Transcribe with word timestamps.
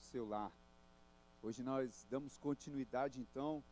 seu 0.00 0.26
lar. 0.26 0.52
Hoje 1.42 1.62
nós 1.62 2.06
damos 2.10 2.36
continuidade 2.36 3.20
então 3.20 3.62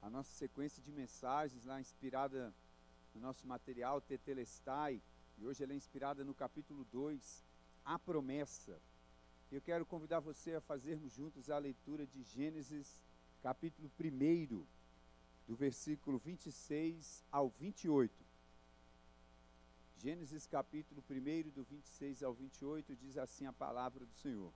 à 0.00 0.08
nossa 0.08 0.32
sequência 0.34 0.82
de 0.82 0.90
mensagens 0.90 1.64
lá 1.64 1.80
inspirada 1.80 2.52
no 3.14 3.20
nosso 3.20 3.46
material 3.46 4.00
Tetelestai, 4.00 5.00
e 5.38 5.46
hoje 5.46 5.62
ela 5.62 5.72
é 5.72 5.76
inspirada 5.76 6.24
no 6.24 6.34
capítulo 6.34 6.84
2, 6.92 7.44
A 7.84 7.98
Promessa. 7.98 8.80
Eu 9.50 9.60
quero 9.60 9.86
convidar 9.86 10.20
você 10.20 10.54
a 10.54 10.60
fazermos 10.60 11.12
juntos 11.12 11.50
a 11.50 11.58
leitura 11.58 12.06
de 12.06 12.22
Gênesis, 12.22 13.02
capítulo 13.42 13.90
1, 14.00 14.64
do 15.46 15.54
versículo 15.54 16.18
26 16.18 17.24
ao 17.30 17.48
28. 17.48 18.12
Gênesis 19.98 20.46
capítulo 20.46 21.02
1, 21.08 21.50
do 21.50 21.62
26 21.62 22.22
ao 22.22 22.34
28, 22.34 22.96
diz 22.96 23.16
assim 23.16 23.46
a 23.46 23.52
palavra 23.52 24.04
do 24.04 24.14
Senhor. 24.14 24.52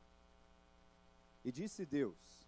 E 1.49 1.51
disse 1.51 1.87
Deus: 1.87 2.47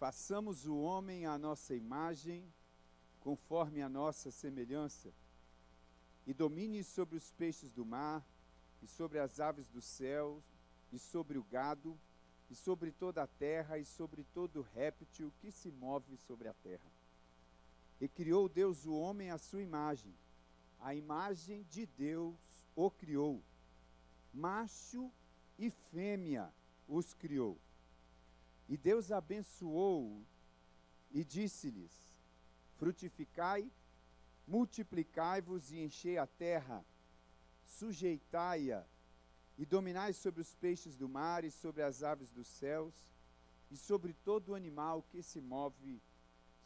Façamos 0.00 0.66
o 0.66 0.76
homem 0.76 1.26
à 1.26 1.38
nossa 1.38 1.76
imagem, 1.76 2.52
conforme 3.20 3.80
a 3.80 3.88
nossa 3.88 4.32
semelhança, 4.32 5.14
e 6.26 6.34
domine 6.34 6.82
sobre 6.82 7.16
os 7.16 7.30
peixes 7.30 7.72
do 7.72 7.86
mar, 7.86 8.26
e 8.82 8.88
sobre 8.88 9.20
as 9.20 9.38
aves 9.38 9.68
dos 9.68 9.84
céus, 9.84 10.42
e 10.92 10.98
sobre 10.98 11.38
o 11.38 11.44
gado, 11.44 11.96
e 12.50 12.56
sobre 12.56 12.90
toda 12.90 13.22
a 13.22 13.28
terra, 13.28 13.78
e 13.78 13.84
sobre 13.84 14.24
todo 14.34 14.66
réptil 14.74 15.32
que 15.40 15.52
se 15.52 15.70
move 15.70 16.16
sobre 16.16 16.48
a 16.48 16.52
terra. 16.52 16.90
E 18.00 18.08
criou 18.08 18.48
Deus 18.48 18.84
o 18.86 18.94
homem 18.96 19.30
à 19.30 19.38
sua 19.38 19.62
imagem, 19.62 20.12
a 20.80 20.96
imagem 20.96 21.62
de 21.70 21.86
Deus 21.86 22.34
o 22.74 22.90
criou, 22.90 23.40
macho 24.32 25.12
e 25.56 25.70
fêmea 25.70 26.52
os 26.88 27.14
criou. 27.14 27.56
E 28.68 28.76
Deus 28.76 29.12
abençoou 29.12 30.24
e 31.10 31.24
disse-lhes: 31.24 31.92
Frutificai, 32.76 33.70
multiplicai-vos 34.46 35.70
e 35.70 35.80
enchei 35.80 36.18
a 36.18 36.26
terra, 36.26 36.84
sujeitai-a 37.64 38.84
e 39.56 39.64
dominai 39.64 40.12
sobre 40.12 40.40
os 40.40 40.54
peixes 40.54 40.96
do 40.96 41.08
mar 41.08 41.44
e 41.44 41.50
sobre 41.50 41.82
as 41.82 42.02
aves 42.02 42.30
dos 42.30 42.46
céus 42.46 42.94
e 43.70 43.76
sobre 43.76 44.12
todo 44.12 44.54
animal 44.54 45.02
que 45.10 45.22
se 45.22 45.40
move 45.40 46.00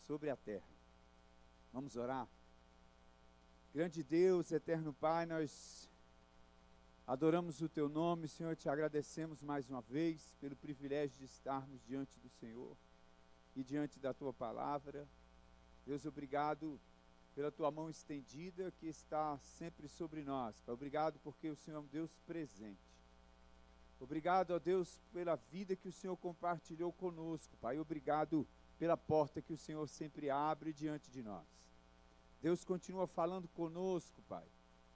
sobre 0.07 0.31
a 0.31 0.37
terra. 0.37 0.69
Vamos 1.73 1.97
orar? 1.97 2.29
Grande 3.75 4.03
Deus, 4.03 4.51
eterno 4.51 4.93
Pai, 4.95 5.27
nós 5.27 5.88
adoramos 7.09 7.63
o 7.63 7.71
Teu 7.71 7.89
nome, 7.89 8.29
Senhor, 8.29 8.55
te 8.55 8.69
agradecemos 8.69 9.43
mais 9.43 9.67
uma 9.67 9.81
vez 9.81 10.35
pelo 10.39 10.55
privilégio 10.55 11.17
de 11.17 11.25
estarmos 11.25 11.83
diante 11.83 12.21
do 12.21 12.29
Senhor 12.29 12.77
e 13.57 13.65
diante 13.65 13.99
da 13.99 14.13
Tua 14.13 14.31
palavra. 14.31 15.09
Deus, 15.87 16.05
obrigado 16.05 16.79
pela 17.35 17.51
Tua 17.51 17.71
mão 17.71 17.89
estendida 17.89 18.71
que 18.73 18.87
está 18.87 19.39
sempre 19.39 19.89
sobre 19.89 20.23
nós. 20.23 20.63
Obrigado 20.69 21.19
porque 21.21 21.49
o 21.49 21.57
Senhor 21.57 21.79
é 21.79 21.81
um 21.81 21.87
Deus 21.87 22.21
presente. 22.27 22.95
Obrigado, 23.99 24.51
ó 24.51 24.59
Deus, 24.59 25.01
pela 25.11 25.35
vida 25.35 25.75
que 25.75 25.89
o 25.89 25.93
Senhor 25.93 26.17
compartilhou 26.19 26.93
conosco, 26.93 27.57
Pai. 27.57 27.79
Obrigado 27.79 28.47
pela 28.79 28.99
porta 28.99 29.41
que 29.41 29.55
o 29.55 29.59
Senhor 29.59 29.89
sempre 29.89 30.29
abre 30.29 30.75
diante 30.75 31.11
de 31.11 31.23
nós. 31.23 31.47
Deus 32.43 32.67
continua 32.67 33.07
falando 33.07 33.49
conosco, 33.49 34.21
Pai. 34.29 34.47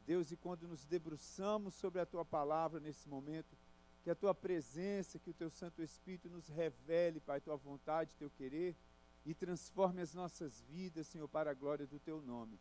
Deus, 0.06 0.30
e 0.30 0.36
quando 0.36 0.66
nos 0.66 0.84
debruçamos 0.84 1.74
sobre 1.74 2.00
a 2.00 2.06
tua 2.06 2.24
palavra 2.24 2.80
nesse 2.80 3.08
momento, 3.08 3.56
que 4.02 4.10
a 4.10 4.14
tua 4.14 4.34
presença, 4.34 5.18
que 5.18 5.30
o 5.30 5.34
teu 5.34 5.48
Santo 5.48 5.82
Espírito 5.82 6.28
nos 6.28 6.48
revele, 6.48 7.20
Pai, 7.20 7.40
tua 7.40 7.56
vontade, 7.56 8.14
teu 8.18 8.28
querer 8.30 8.76
e 9.24 9.34
transforme 9.34 10.02
as 10.02 10.12
nossas 10.12 10.60
vidas, 10.62 11.06
Senhor, 11.06 11.28
para 11.28 11.52
a 11.52 11.54
glória 11.54 11.86
do 11.86 11.98
teu 12.00 12.20
nome. 12.20 12.58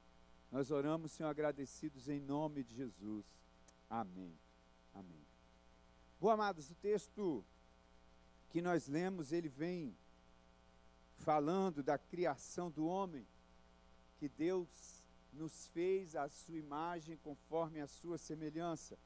Nós 0.51 0.69
oramos, 0.69 1.11
Senhor, 1.13 1.29
agradecidos 1.29 2.07
em 2.07 2.19
nome 2.19 2.63
de 2.63 2.75
Jesus. 2.75 3.25
Amém. 3.89 4.37
Amém. 4.93 5.25
Bom, 6.19 6.29
amados, 6.29 6.69
o 6.69 6.75
texto 6.75 7.43
que 8.49 8.61
nós 8.61 8.87
lemos, 8.87 9.31
ele 9.31 9.49
vem 9.49 9.97
falando 11.17 11.81
da 11.81 11.97
criação 11.97 12.69
do 12.69 12.85
homem, 12.85 13.25
que 14.17 14.29
Deus 14.29 15.00
nos 15.31 15.67
fez 15.67 16.15
a 16.15 16.29
sua 16.29 16.57
imagem 16.57 17.17
conforme 17.17 17.79
a 17.79 17.87
sua 17.87 18.17
semelhança. 18.17 18.97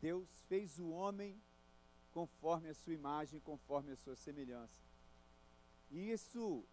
Deus 0.00 0.28
fez 0.48 0.78
o 0.78 0.88
homem 0.90 1.40
conforme 2.12 2.68
a 2.68 2.74
sua 2.74 2.92
imagem, 2.92 3.40
conforme 3.40 3.92
a 3.92 3.96
sua 3.96 4.16
semelhança. 4.16 4.80
E 5.90 6.10
isso 6.10 6.64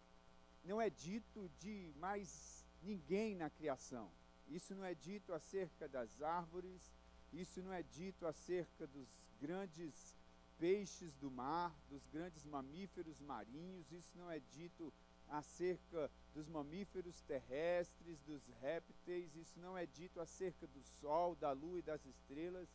não 0.64 0.80
é 0.80 0.90
dito 0.90 1.50
de 1.58 1.92
mais 1.96 2.66
ninguém 2.82 3.34
na 3.34 3.50
criação. 3.50 4.10
Isso 4.48 4.74
não 4.74 4.84
é 4.84 4.94
dito 4.94 5.32
acerca 5.32 5.88
das 5.88 6.20
árvores, 6.20 6.92
isso 7.32 7.62
não 7.62 7.72
é 7.72 7.82
dito 7.82 8.26
acerca 8.26 8.86
dos 8.86 9.08
grandes 9.40 10.16
peixes 10.58 11.16
do 11.16 11.30
mar, 11.30 11.74
dos 11.88 12.06
grandes 12.08 12.44
mamíferos 12.44 13.18
marinhos, 13.20 13.90
isso 13.92 14.16
não 14.18 14.30
é 14.30 14.40
dito 14.52 14.92
acerca 15.28 16.10
dos 16.34 16.48
mamíferos 16.48 17.20
terrestres, 17.22 18.20
dos 18.20 18.46
répteis, 18.60 19.34
isso 19.34 19.58
não 19.58 19.76
é 19.76 19.86
dito 19.86 20.20
acerca 20.20 20.66
do 20.66 20.82
sol, 20.82 21.34
da 21.34 21.52
lua 21.52 21.78
e 21.78 21.82
das 21.82 22.04
estrelas. 22.06 22.68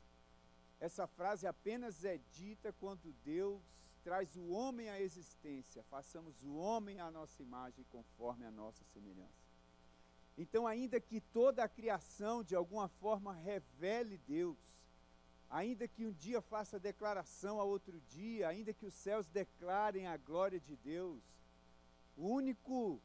Essa 0.79 1.07
frase 1.07 1.47
apenas 1.47 2.03
é 2.03 2.19
dita 2.31 2.73
quando 2.73 3.13
Deus 3.23 3.63
traz 4.03 4.35
o 4.35 4.49
homem 4.49 4.89
à 4.89 5.01
existência, 5.01 5.83
façamos 5.83 6.43
o 6.43 6.53
homem 6.55 6.99
à 6.99 7.09
nossa 7.09 7.41
imagem 7.41 7.83
conforme 7.89 8.45
a 8.45 8.51
nossa 8.51 8.83
semelhança. 8.93 9.45
Então, 10.37 10.67
ainda 10.67 10.99
que 10.99 11.21
toda 11.21 11.63
a 11.63 11.69
criação 11.69 12.43
de 12.43 12.55
alguma 12.55 12.89
forma 12.89 13.33
revele 13.33 14.17
Deus, 14.17 14.57
ainda 15.49 15.87
que 15.87 16.05
um 16.05 16.11
dia 16.11 16.41
faça 16.41 16.77
declaração 16.77 17.59
a 17.59 17.63
outro 17.63 17.99
dia, 18.01 18.49
ainda 18.49 18.73
que 18.73 18.85
os 18.85 18.93
céus 18.93 19.29
declarem 19.29 20.07
a 20.07 20.17
glória 20.17 20.59
de 20.59 20.75
Deus, 20.75 21.23
o 22.17 22.27
único 22.27 23.01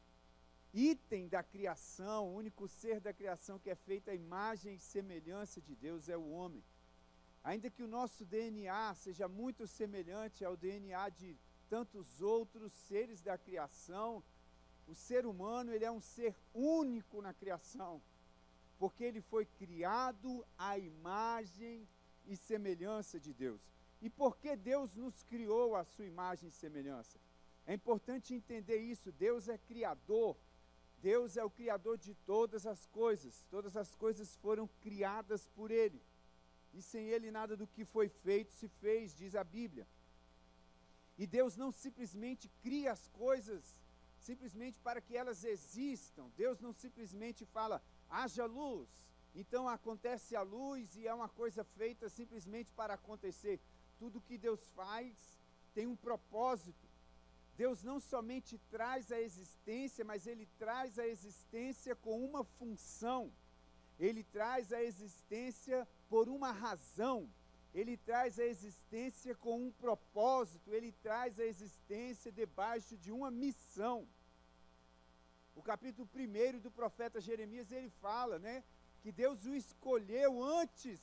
item 0.73 1.27
da 1.27 1.43
criação, 1.43 2.27
o 2.27 2.35
único 2.35 2.67
ser 2.67 2.99
da 2.99 3.13
criação 3.13 3.59
que 3.59 3.69
é 3.69 3.75
feito 3.75 4.09
à 4.09 4.15
imagem 4.15 4.75
e 4.75 4.79
semelhança 4.79 5.61
de 5.61 5.75
Deus 5.75 6.09
é 6.09 6.17
o 6.17 6.29
homem. 6.29 6.63
Ainda 7.43 7.69
que 7.69 7.83
o 7.83 7.87
nosso 7.87 8.23
DNA 8.23 8.93
seja 8.95 9.27
muito 9.27 9.67
semelhante 9.67 10.45
ao 10.45 10.55
DNA 10.55 11.09
de 11.09 11.37
tantos 11.69 12.21
outros 12.21 12.71
seres 12.71 13.21
da 13.21 13.37
criação, 13.37 14.23
o 14.87 14.93
ser 14.93 15.25
humano 15.25 15.73
ele 15.73 15.85
é 15.85 15.91
um 15.91 16.01
ser 16.01 16.35
único 16.53 17.21
na 17.21 17.33
criação, 17.33 18.01
porque 18.77 19.03
ele 19.03 19.21
foi 19.21 19.45
criado 19.45 20.45
à 20.57 20.77
imagem 20.77 21.87
e 22.25 22.35
semelhança 22.35 23.19
de 23.19 23.33
Deus. 23.33 23.61
E 24.01 24.09
por 24.09 24.37
que 24.37 24.55
Deus 24.55 24.95
nos 24.95 25.23
criou 25.23 25.75
à 25.75 25.83
sua 25.83 26.05
imagem 26.05 26.49
e 26.49 26.51
semelhança? 26.51 27.19
É 27.65 27.73
importante 27.73 28.33
entender 28.33 28.77
isso. 28.77 29.11
Deus 29.11 29.47
é 29.47 29.57
criador. 29.57 30.35
Deus 31.01 31.35
é 31.35 31.43
o 31.43 31.49
criador 31.49 31.97
de 31.97 32.13
todas 32.13 32.65
as 32.65 32.85
coisas. 32.87 33.43
Todas 33.49 33.75
as 33.75 33.95
coisas 33.95 34.35
foram 34.37 34.67
criadas 34.79 35.47
por 35.47 35.71
ele. 35.71 36.01
E 36.73 36.81
sem 36.81 37.07
ele 37.09 37.31
nada 37.31 37.57
do 37.57 37.67
que 37.67 37.83
foi 37.83 38.07
feito 38.07 38.53
se 38.53 38.67
fez, 38.67 39.15
diz 39.15 39.35
a 39.35 39.43
Bíblia. 39.43 39.87
E 41.17 41.27
Deus 41.27 41.55
não 41.57 41.71
simplesmente 41.71 42.49
cria 42.61 42.91
as 42.91 43.07
coisas 43.09 43.75
simplesmente 44.19 44.79
para 44.79 45.01
que 45.01 45.17
elas 45.17 45.43
existam. 45.43 46.29
Deus 46.37 46.59
não 46.59 46.71
simplesmente 46.71 47.45
fala, 47.45 47.81
haja 48.09 48.45
luz, 48.45 48.89
então 49.33 49.67
acontece 49.67 50.35
a 50.35 50.41
luz 50.41 50.95
e 50.95 51.07
é 51.07 51.13
uma 51.13 51.29
coisa 51.29 51.63
feita 51.63 52.09
simplesmente 52.09 52.71
para 52.73 52.93
acontecer. 52.93 53.59
Tudo 53.97 54.21
que 54.21 54.37
Deus 54.37 54.61
faz 54.75 55.15
tem 55.73 55.87
um 55.87 55.95
propósito. 55.95 56.87
Deus 57.55 57.83
não 57.83 57.99
somente 57.99 58.57
traz 58.69 59.11
a 59.11 59.19
existência, 59.19 60.03
mas 60.03 60.25
ele 60.25 60.45
traz 60.57 60.97
a 60.97 61.07
existência 61.07 61.95
com 61.95 62.23
uma 62.23 62.43
função. 62.43 63.31
Ele 63.99 64.23
traz 64.23 64.71
a 64.71 64.81
existência 64.81 65.87
por 66.09 66.27
uma 66.27 66.51
razão. 66.51 67.29
Ele 67.73 67.95
traz 67.95 68.39
a 68.39 68.45
existência 68.45 69.33
com 69.35 69.67
um 69.67 69.71
propósito, 69.71 70.73
ele 70.73 70.91
traz 70.91 71.39
a 71.39 71.45
existência 71.45 72.31
debaixo 72.31 72.97
de 72.97 73.11
uma 73.11 73.31
missão. 73.31 74.07
O 75.55 75.61
capítulo 75.61 76.09
1 76.13 76.59
do 76.59 76.71
profeta 76.71 77.21
Jeremias, 77.21 77.71
ele 77.71 77.89
fala, 77.89 78.39
né, 78.39 78.63
que 79.01 79.11
Deus 79.11 79.45
o 79.45 79.55
escolheu 79.55 80.43
antes 80.43 80.99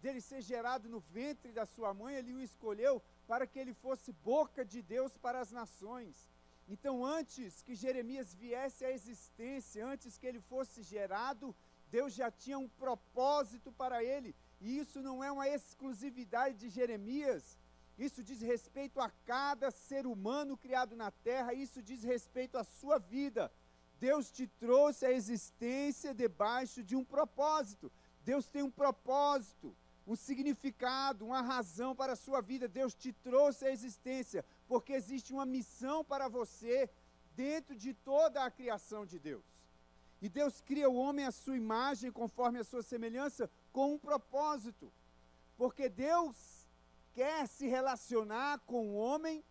dele 0.00 0.20
ser 0.20 0.40
gerado 0.42 0.88
no 0.88 1.00
ventre 1.00 1.52
da 1.52 1.64
sua 1.64 1.94
mãe, 1.94 2.16
ele 2.16 2.34
o 2.34 2.40
escolheu 2.40 3.02
para 3.26 3.46
que 3.46 3.58
ele 3.58 3.74
fosse 3.74 4.12
boca 4.12 4.64
de 4.64 4.82
Deus 4.82 5.16
para 5.16 5.40
as 5.40 5.50
nações. 5.50 6.30
Então, 6.68 7.04
antes 7.04 7.62
que 7.62 7.74
Jeremias 7.74 8.34
viesse 8.34 8.84
à 8.84 8.90
existência, 8.90 9.86
antes 9.86 10.16
que 10.18 10.26
ele 10.26 10.40
fosse 10.40 10.82
gerado, 10.82 11.54
Deus 11.90 12.14
já 12.14 12.30
tinha 12.30 12.58
um 12.58 12.68
propósito 12.68 13.70
para 13.72 14.02
ele, 14.02 14.34
e 14.60 14.78
isso 14.78 15.02
não 15.02 15.22
é 15.22 15.30
uma 15.30 15.48
exclusividade 15.48 16.56
de 16.56 16.68
Jeremias, 16.70 17.58
isso 17.98 18.22
diz 18.22 18.40
respeito 18.40 19.00
a 19.00 19.10
cada 19.26 19.70
ser 19.70 20.06
humano 20.06 20.56
criado 20.56 20.96
na 20.96 21.10
terra, 21.10 21.52
isso 21.52 21.82
diz 21.82 22.02
respeito 22.02 22.56
à 22.56 22.64
sua 22.64 22.98
vida. 22.98 23.52
Deus 24.00 24.32
te 24.32 24.46
trouxe 24.46 25.04
à 25.06 25.12
existência 25.12 26.14
debaixo 26.14 26.82
de 26.82 26.96
um 26.96 27.04
propósito. 27.04 27.92
Deus 28.24 28.48
tem 28.48 28.62
um 28.62 28.70
propósito, 28.70 29.76
um 30.12 30.16
significado, 30.16 31.24
uma 31.24 31.40
razão 31.40 31.96
para 31.96 32.12
a 32.12 32.16
sua 32.16 32.40
vida. 32.42 32.68
Deus 32.68 32.94
te 32.94 33.12
trouxe 33.12 33.64
à 33.64 33.70
existência 33.70 34.44
porque 34.68 34.92
existe 34.92 35.32
uma 35.32 35.46
missão 35.46 36.04
para 36.04 36.28
você 36.28 36.90
dentro 37.34 37.74
de 37.74 37.94
toda 37.94 38.44
a 38.44 38.50
criação 38.50 39.06
de 39.06 39.18
Deus. 39.18 39.44
E 40.20 40.28
Deus 40.28 40.60
cria 40.60 40.88
o 40.88 40.96
homem 40.96 41.24
à 41.24 41.32
sua 41.32 41.56
imagem, 41.56 42.12
conforme 42.12 42.58
a 42.58 42.64
sua 42.64 42.82
semelhança, 42.82 43.50
com 43.72 43.94
um 43.94 43.98
propósito. 43.98 44.92
Porque 45.56 45.88
Deus 45.88 46.36
quer 47.14 47.48
se 47.48 47.66
relacionar 47.66 48.60
com 48.60 48.88
o 48.88 48.94
homem 48.94 49.42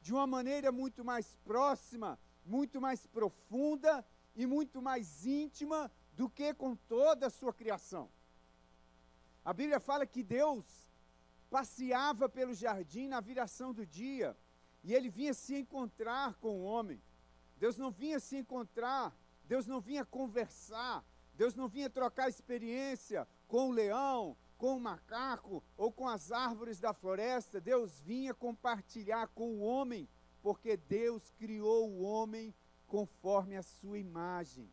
de 0.00 0.12
uma 0.14 0.26
maneira 0.26 0.70
muito 0.70 1.04
mais 1.04 1.36
próxima, 1.44 2.18
muito 2.46 2.80
mais 2.80 3.06
profunda 3.06 4.04
e 4.36 4.46
muito 4.46 4.80
mais 4.80 5.26
íntima 5.26 5.90
do 6.12 6.28
que 6.30 6.54
com 6.54 6.76
toda 6.76 7.26
a 7.26 7.30
sua 7.30 7.52
criação. 7.52 8.08
A 9.44 9.52
Bíblia 9.52 9.78
fala 9.78 10.06
que 10.06 10.22
Deus 10.22 10.64
passeava 11.50 12.28
pelo 12.28 12.54
jardim 12.54 13.06
na 13.08 13.20
viração 13.20 13.72
do 13.72 13.84
dia 13.84 14.36
e 14.82 14.94
ele 14.94 15.08
vinha 15.08 15.34
se 15.34 15.54
encontrar 15.54 16.34
com 16.34 16.60
o 16.60 16.64
homem. 16.64 17.00
Deus 17.58 17.76
não 17.76 17.90
vinha 17.90 18.18
se 18.18 18.36
encontrar, 18.36 19.16
Deus 19.44 19.66
não 19.66 19.80
vinha 19.80 20.04
conversar, 20.04 21.04
Deus 21.34 21.54
não 21.54 21.68
vinha 21.68 21.90
trocar 21.90 22.28
experiência 22.28 23.28
com 23.46 23.68
o 23.68 23.72
leão, 23.72 24.36
com 24.56 24.76
o 24.76 24.80
macaco 24.80 25.62
ou 25.76 25.92
com 25.92 26.08
as 26.08 26.32
árvores 26.32 26.80
da 26.80 26.92
floresta. 26.92 27.60
Deus 27.60 28.00
vinha 28.00 28.32
compartilhar 28.32 29.28
com 29.28 29.54
o 29.54 29.60
homem, 29.60 30.08
porque 30.42 30.76
Deus 30.76 31.30
criou 31.38 31.90
o 31.90 32.02
homem 32.02 32.54
conforme 32.86 33.56
a 33.56 33.62
sua 33.62 33.98
imagem. 33.98 34.70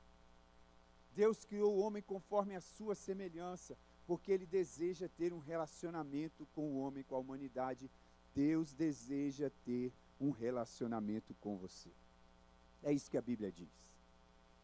Deus 1.13 1.44
criou 1.44 1.75
o 1.75 1.79
homem 1.79 2.01
conforme 2.01 2.56
a 2.56 2.62
sua 2.62 2.95
semelhança, 2.95 3.77
porque 4.12 4.30
ele 4.30 4.46
deseja 4.46 5.08
ter 5.08 5.31
um 5.31 5.40
relacionamento 5.40 6.46
com 6.48 6.74
o 6.74 6.80
homem, 6.80 7.02
com 7.02 7.16
a 7.16 7.18
humanidade. 7.18 7.90
Deus 8.36 8.74
deseja 8.74 9.50
ter 9.63 9.94
um 10.19 10.31
relacionamento 10.31 11.34
com 11.36 11.58
você. 11.58 11.90
É 12.84 12.92
isso 12.92 13.10
que 13.10 13.18
a 13.18 13.22
Bíblia 13.22 13.50
diz. 13.50 13.69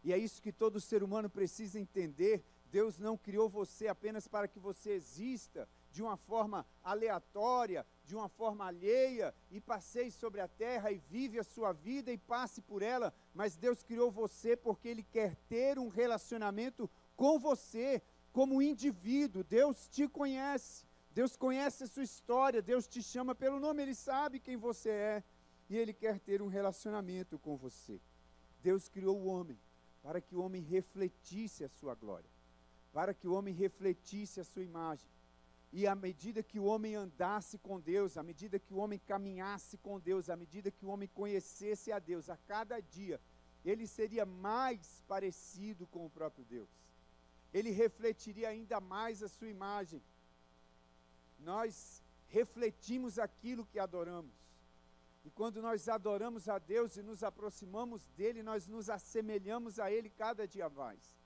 E 0.04 0.12
é 0.12 0.18
isso 0.18 0.42
que 0.42 0.52
todo 0.52 0.82
ser 0.82 1.02
humano 1.02 1.30
precisa 1.30 1.80
entender. 1.80 2.44
Deus 2.70 3.00
não 3.00 3.18
criou 3.18 3.48
você 3.48 3.88
apenas 3.88 4.28
para 4.28 4.50
que 4.50 4.60
você 4.60 4.92
exista 4.92 5.66
de 5.92 6.04
uma 6.04 6.18
forma 6.18 6.66
aleatória, 6.84 7.88
de 8.04 8.18
uma 8.18 8.28
forma 8.28 8.66
alheia 8.66 9.34
e 9.50 9.62
passeie 9.62 10.12
sobre 10.12 10.42
a 10.42 10.50
terra 10.50 10.92
e 10.92 10.98
vive 10.98 11.40
a 11.40 11.44
sua 11.46 11.72
vida 11.72 12.12
e 12.12 12.18
passe 12.18 12.62
por 12.62 12.82
ela, 12.82 13.14
mas 13.34 13.56
Deus 13.56 13.82
criou 13.82 14.12
você 14.12 14.58
porque 14.58 14.90
Ele 14.90 15.04
quer 15.04 15.38
ter 15.48 15.80
um 15.80 15.88
relacionamento 15.88 16.90
com 17.16 17.40
você 17.40 18.02
como 18.38 18.62
indivíduo. 18.62 19.44
Deus 19.44 19.88
te 19.88 20.08
conhece, 20.08 20.86
Deus 21.10 21.36
conhece 21.36 21.86
a 21.86 21.88
sua 21.88 22.04
história, 22.04 22.62
Deus 22.62 22.88
te 22.88 23.02
chama 23.02 23.34
pelo 23.34 23.60
nome, 23.60 23.82
Ele 23.82 23.96
sabe 23.96 24.40
quem 24.40 24.56
você 24.56 24.90
é 24.90 25.24
e 25.68 25.76
Ele 25.76 25.92
quer 25.92 26.20
ter 26.20 26.40
um 26.40 26.48
relacionamento 26.48 27.40
com 27.40 27.58
você. 27.58 28.00
Deus 28.62 28.88
criou 28.88 29.18
o 29.20 29.26
homem 29.26 29.60
para 30.04 30.22
que 30.22 30.36
o 30.36 30.42
homem 30.44 30.62
refletisse 30.62 31.64
a 31.64 31.68
sua 31.68 31.96
glória, 31.96 32.30
para 32.94 33.12
que 33.12 33.28
o 33.28 33.34
homem 33.34 33.56
refletisse 33.56 34.40
a 34.40 34.44
sua 34.44 34.62
imagem. 34.62 35.10
E 35.74 35.88
à 35.88 35.96
medida 35.96 36.44
que 36.44 36.60
o 36.60 36.66
homem 36.66 36.94
andasse 36.94 37.58
com 37.58 37.80
Deus, 37.80 38.18
à 38.18 38.24
medida 38.24 38.60
que 38.60 38.72
o 38.72 38.78
homem 38.78 39.00
caminhasse 39.00 39.80
com 39.80 40.00
Deus, 40.00 40.30
à 40.30 40.36
medida 40.36 40.70
que 40.70 40.86
o 40.86 40.90
homem 40.90 41.10
conhecesse 41.12 41.92
a 41.92 41.98
Deus, 41.98 42.30
a 42.30 42.38
cada 42.38 42.80
dia, 42.80 43.20
ele 43.66 43.88
seria 43.88 44.28
mais 44.28 45.04
parecido 45.08 45.88
com 45.88 46.06
o 46.06 46.10
próprio 46.12 46.46
Deus. 46.46 46.70
Ele 47.54 47.72
refletiria 47.72 48.50
ainda 48.50 48.80
mais 48.80 49.24
a 49.24 49.28
sua 49.28 49.50
imagem. 49.50 50.02
Nós 51.40 52.04
refletimos 52.28 53.18
aquilo 53.18 53.66
que 53.66 53.80
adoramos. 53.80 54.36
E 55.24 55.30
quando 55.30 55.62
nós 55.62 55.90
adoramos 55.90 56.48
a 56.48 56.58
Deus 56.58 56.96
e 56.96 57.04
nos 57.04 57.22
aproximamos 57.22 58.06
dele, 58.16 58.42
nós 58.42 58.68
nos 58.68 58.90
assemelhamos 58.90 59.80
a 59.80 59.92
ele 59.92 60.10
cada 60.10 60.48
dia 60.48 60.70
mais. 60.70 61.18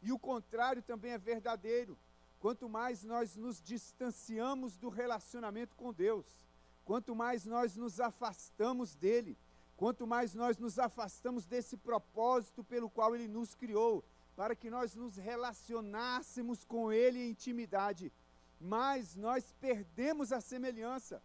E 0.00 0.12
o 0.12 0.18
contrário 0.18 0.82
também 0.82 1.12
é 1.12 1.18
verdadeiro. 1.18 1.98
Quanto 2.40 2.68
mais 2.68 3.04
nós 3.04 3.36
nos 3.36 3.60
distanciamos 3.60 4.76
do 4.76 4.88
relacionamento 4.88 5.74
com 5.76 5.92
Deus, 5.92 6.26
quanto 6.84 7.14
mais 7.14 7.46
nós 7.46 7.74
nos 7.76 8.00
afastamos 8.00 8.94
dele, 8.94 9.36
quanto 9.76 10.06
mais 10.06 10.34
nós 10.34 10.58
nos 10.58 10.78
afastamos 10.78 11.46
desse 11.46 11.76
propósito 11.76 12.62
pelo 12.62 12.90
qual 12.90 13.14
ele 13.14 13.28
nos 13.28 13.54
criou, 13.54 14.04
para 14.36 14.56
que 14.56 14.68
nós 14.68 14.94
nos 14.94 15.16
relacionássemos 15.16 16.64
com 16.64 16.92
ele 16.92 17.20
em 17.20 17.30
intimidade, 17.30 18.12
mais 18.60 19.14
nós 19.14 19.52
perdemos 19.60 20.32
a 20.32 20.40
semelhança, 20.40 21.22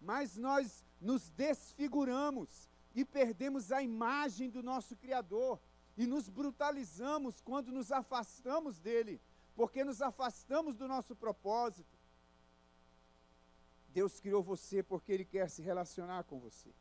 mais 0.00 0.36
nós 0.36 0.84
nos 1.00 1.30
desfiguramos 1.30 2.68
e 2.94 3.04
perdemos 3.04 3.72
a 3.72 3.82
imagem 3.82 4.50
do 4.50 4.62
nosso 4.62 4.96
Criador 4.96 5.60
e 5.96 6.06
nos 6.06 6.28
brutalizamos 6.28 7.40
quando 7.40 7.72
nos 7.72 7.90
afastamos 7.90 8.78
dele, 8.78 9.20
porque 9.54 9.84
nos 9.84 10.02
afastamos 10.02 10.76
do 10.76 10.86
nosso 10.86 11.16
propósito. 11.16 11.96
Deus 13.88 14.20
criou 14.20 14.42
você 14.42 14.82
porque 14.82 15.12
Ele 15.12 15.24
quer 15.24 15.48
se 15.48 15.62
relacionar 15.62 16.24
com 16.24 16.38
você. 16.38 16.72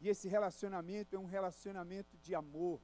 E 0.00 0.08
esse 0.08 0.28
relacionamento 0.28 1.16
é 1.16 1.18
um 1.18 1.26
relacionamento 1.26 2.16
de 2.18 2.34
amor, 2.34 2.80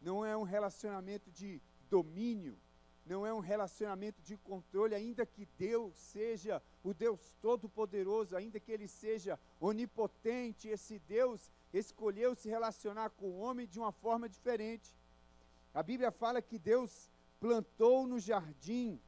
não 0.00 0.24
é 0.24 0.36
um 0.36 0.42
relacionamento 0.42 1.30
de 1.30 1.60
domínio, 1.88 2.58
não 3.04 3.26
é 3.26 3.34
um 3.34 3.40
relacionamento 3.40 4.22
de 4.22 4.36
controle, 4.36 4.94
ainda 4.94 5.26
que 5.26 5.46
Deus 5.58 5.94
seja 5.96 6.62
o 6.82 6.94
Deus 6.94 7.36
Todo-Poderoso, 7.42 8.36
ainda 8.36 8.60
que 8.60 8.70
Ele 8.70 8.86
seja 8.86 9.38
onipotente, 9.60 10.68
esse 10.68 10.98
Deus 11.00 11.50
escolheu 11.72 12.34
se 12.34 12.48
relacionar 12.48 13.10
com 13.10 13.26
o 13.26 13.38
homem 13.38 13.66
de 13.66 13.78
uma 13.78 13.92
forma 13.92 14.28
diferente. 14.28 14.96
A 15.74 15.82
Bíblia 15.82 16.10
fala 16.10 16.40
que 16.40 16.58
Deus 16.58 17.10
plantou 17.38 18.06
no 18.06 18.18
jardim 18.18 19.00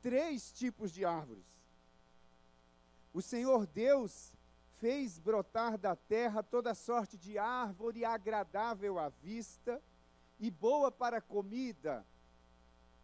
três 0.00 0.52
tipos 0.52 0.92
de 0.92 1.04
árvores. 1.04 1.44
O 3.12 3.20
Senhor 3.20 3.66
Deus 3.66 4.32
fez 4.80 5.18
brotar 5.18 5.78
da 5.78 5.94
terra 5.94 6.42
toda 6.42 6.74
sorte 6.74 7.16
de 7.16 7.38
árvore 7.38 8.04
agradável 8.04 8.98
à 8.98 9.08
vista 9.08 9.82
e 10.42 10.50
boa 10.50 10.90
para 10.90 11.20
comida 11.20 12.04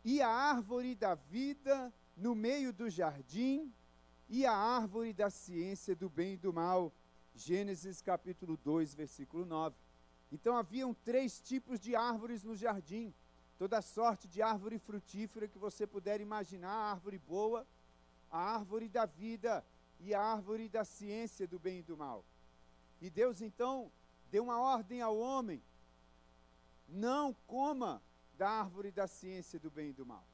e 0.05 0.21
a 0.21 0.29
árvore 0.29 0.97
da 0.97 1.15
vida 1.15 1.95
no 2.17 2.35
meio 2.35 2.73
do 2.73 2.91
jardim, 2.91 3.73
e 4.29 4.45
a 4.45 4.53
árvore 4.53 5.13
da 5.13 5.31
ciência 5.31 5.95
do 5.95 6.11
bem 6.11 6.35
e 6.35 6.37
do 6.37 6.53
mal. 6.53 6.93
Gênesis 7.37 8.03
capítulo 8.03 8.57
2, 8.57 8.93
versículo 8.95 9.47
9. 9.47 9.77
Então 10.33 10.57
haviam 10.57 10.93
três 10.93 11.41
tipos 11.41 11.79
de 11.79 11.95
árvores 11.95 12.43
no 12.43 12.57
jardim, 12.57 13.15
toda 13.57 13.81
sorte 13.81 14.27
de 14.27 14.43
árvore 14.43 14.77
frutífera 14.81 15.47
que 15.47 15.59
você 15.59 15.87
puder 15.87 16.21
imaginar, 16.21 16.73
a 16.73 16.91
árvore 16.91 17.19
boa, 17.19 17.65
a 18.33 18.39
árvore 18.39 18.89
da 18.89 19.07
vida 19.07 19.65
e 20.01 20.13
a 20.13 20.21
árvore 20.21 20.69
da 20.69 20.85
ciência 20.85 21.47
do 21.47 21.59
bem 21.59 21.79
e 21.79 21.83
do 21.85 21.97
mal. 21.97 22.25
E 23.01 23.09
Deus 23.09 23.41
então 23.41 23.93
deu 24.29 24.43
uma 24.43 24.61
ordem 24.61 25.01
ao 25.01 25.17
homem: 25.17 25.63
não 26.89 27.35
coma 27.47 28.03
da 28.35 28.49
árvore 28.49 28.91
da 28.91 29.07
ciência 29.07 29.61
do 29.61 29.71
bem 29.71 29.91
e 29.91 29.93
do 29.93 30.07
mal. 30.07 30.27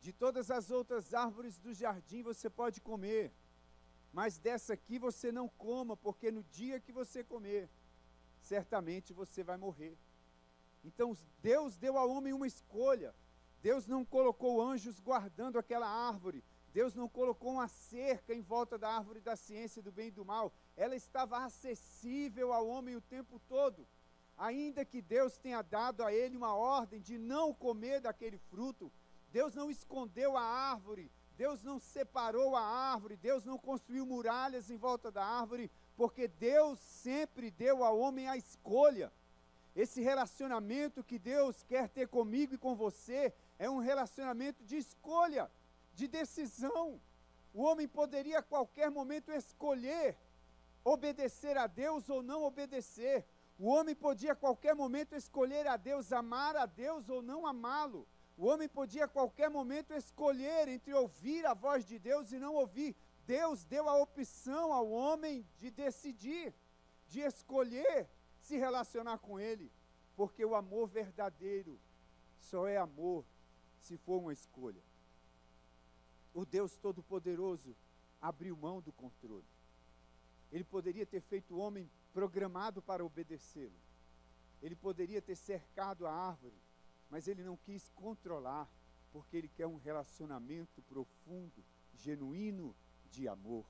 De 0.00 0.12
todas 0.12 0.50
as 0.50 0.70
outras 0.70 1.14
árvores 1.14 1.60
do 1.60 1.72
jardim 1.72 2.22
você 2.22 2.50
pode 2.50 2.80
comer, 2.80 3.32
mas 4.12 4.36
dessa 4.38 4.72
aqui 4.72 4.98
você 4.98 5.30
não 5.30 5.48
coma, 5.48 5.96
porque 5.96 6.30
no 6.30 6.42
dia 6.42 6.80
que 6.80 6.92
você 6.92 7.22
comer, 7.22 7.70
certamente 8.40 9.12
você 9.12 9.44
vai 9.44 9.56
morrer. 9.56 9.96
Então 10.82 11.16
Deus 11.40 11.76
deu 11.76 11.96
ao 11.96 12.10
homem 12.10 12.32
uma 12.32 12.46
escolha. 12.46 13.14
Deus 13.62 13.86
não 13.86 14.04
colocou 14.04 14.60
anjos 14.60 14.98
guardando 14.98 15.56
aquela 15.56 15.86
árvore. 15.86 16.42
Deus 16.72 16.96
não 16.96 17.08
colocou 17.08 17.52
uma 17.52 17.68
cerca 17.68 18.34
em 18.34 18.40
volta 18.40 18.76
da 18.76 18.88
árvore 18.88 19.20
da 19.20 19.36
ciência 19.36 19.80
do 19.80 19.92
bem 19.92 20.08
e 20.08 20.10
do 20.10 20.24
mal. 20.24 20.52
Ela 20.76 20.96
estava 20.96 21.44
acessível 21.44 22.52
ao 22.52 22.66
homem 22.66 22.96
o 22.96 23.00
tempo 23.00 23.38
todo 23.48 23.86
ainda 24.36 24.84
que 24.84 25.00
Deus 25.00 25.38
tenha 25.38 25.62
dado 25.62 26.02
a 26.02 26.12
ele 26.12 26.36
uma 26.36 26.54
ordem 26.54 27.00
de 27.00 27.18
não 27.18 27.52
comer 27.54 28.00
daquele 28.00 28.38
fruto, 28.38 28.92
Deus 29.30 29.54
não 29.54 29.70
escondeu 29.70 30.36
a 30.36 30.42
árvore, 30.42 31.10
Deus 31.36 31.62
não 31.62 31.78
separou 31.78 32.54
a 32.54 32.62
árvore, 32.62 33.16
Deus 33.16 33.44
não 33.44 33.58
construiu 33.58 34.04
muralhas 34.04 34.70
em 34.70 34.76
volta 34.76 35.10
da 35.10 35.24
árvore, 35.24 35.70
porque 35.96 36.28
Deus 36.28 36.78
sempre 36.78 37.50
deu 37.50 37.82
ao 37.82 37.98
homem 37.98 38.28
a 38.28 38.36
escolha. 38.36 39.12
Esse 39.74 40.02
relacionamento 40.02 41.02
que 41.02 41.18
Deus 41.18 41.62
quer 41.62 41.88
ter 41.88 42.08
comigo 42.08 42.54
e 42.54 42.58
com 42.58 42.74
você 42.74 43.32
é 43.58 43.70
um 43.70 43.78
relacionamento 43.78 44.62
de 44.64 44.76
escolha, 44.76 45.50
de 45.94 46.06
decisão. 46.06 47.00
o 47.54 47.62
homem 47.62 47.86
poderia 47.86 48.38
a 48.38 48.42
qualquer 48.42 48.90
momento 48.90 49.30
escolher 49.30 50.16
obedecer 50.84 51.56
a 51.56 51.66
Deus 51.66 52.08
ou 52.08 52.22
não 52.22 52.42
obedecer. 52.44 53.26
O 53.62 53.66
homem 53.66 53.94
podia 53.94 54.32
a 54.32 54.34
qualquer 54.34 54.74
momento 54.74 55.14
escolher 55.14 55.68
a 55.68 55.76
Deus, 55.76 56.12
amar 56.12 56.56
a 56.56 56.66
Deus 56.66 57.08
ou 57.08 57.22
não 57.22 57.46
amá-lo. 57.46 58.08
O 58.36 58.46
homem 58.46 58.68
podia 58.68 59.04
a 59.04 59.08
qualquer 59.08 59.48
momento 59.48 59.94
escolher 59.94 60.66
entre 60.66 60.92
ouvir 60.92 61.46
a 61.46 61.54
voz 61.54 61.86
de 61.86 61.96
Deus 61.96 62.32
e 62.32 62.40
não 62.40 62.56
ouvir. 62.56 62.96
Deus 63.24 63.64
deu 63.64 63.88
a 63.88 63.96
opção 63.96 64.72
ao 64.72 64.90
homem 64.90 65.46
de 65.58 65.70
decidir, 65.70 66.52
de 67.06 67.20
escolher 67.20 68.08
se 68.40 68.56
relacionar 68.56 69.18
com 69.18 69.38
Ele, 69.38 69.70
porque 70.16 70.44
o 70.44 70.56
amor 70.56 70.88
verdadeiro 70.88 71.78
só 72.40 72.66
é 72.66 72.78
amor 72.78 73.24
se 73.78 73.96
for 73.96 74.18
uma 74.18 74.32
escolha. 74.32 74.82
O 76.34 76.44
Deus 76.44 76.76
Todo-Poderoso 76.78 77.76
abriu 78.20 78.56
mão 78.56 78.80
do 78.80 78.90
controle. 78.90 79.46
Ele 80.50 80.64
poderia 80.64 81.06
ter 81.06 81.20
feito 81.20 81.54
o 81.54 81.58
homem 81.58 81.88
programado 82.12 82.82
para 82.82 83.04
obedecê-lo. 83.04 83.80
Ele 84.62 84.76
poderia 84.76 85.20
ter 85.20 85.36
cercado 85.36 86.06
a 86.06 86.12
árvore, 86.12 86.54
mas 87.10 87.26
ele 87.26 87.42
não 87.42 87.56
quis 87.56 87.88
controlar, 87.90 88.68
porque 89.12 89.36
ele 89.36 89.48
quer 89.48 89.66
um 89.66 89.76
relacionamento 89.76 90.80
profundo, 90.82 91.64
genuíno 91.94 92.74
de 93.10 93.28
amor. 93.28 93.66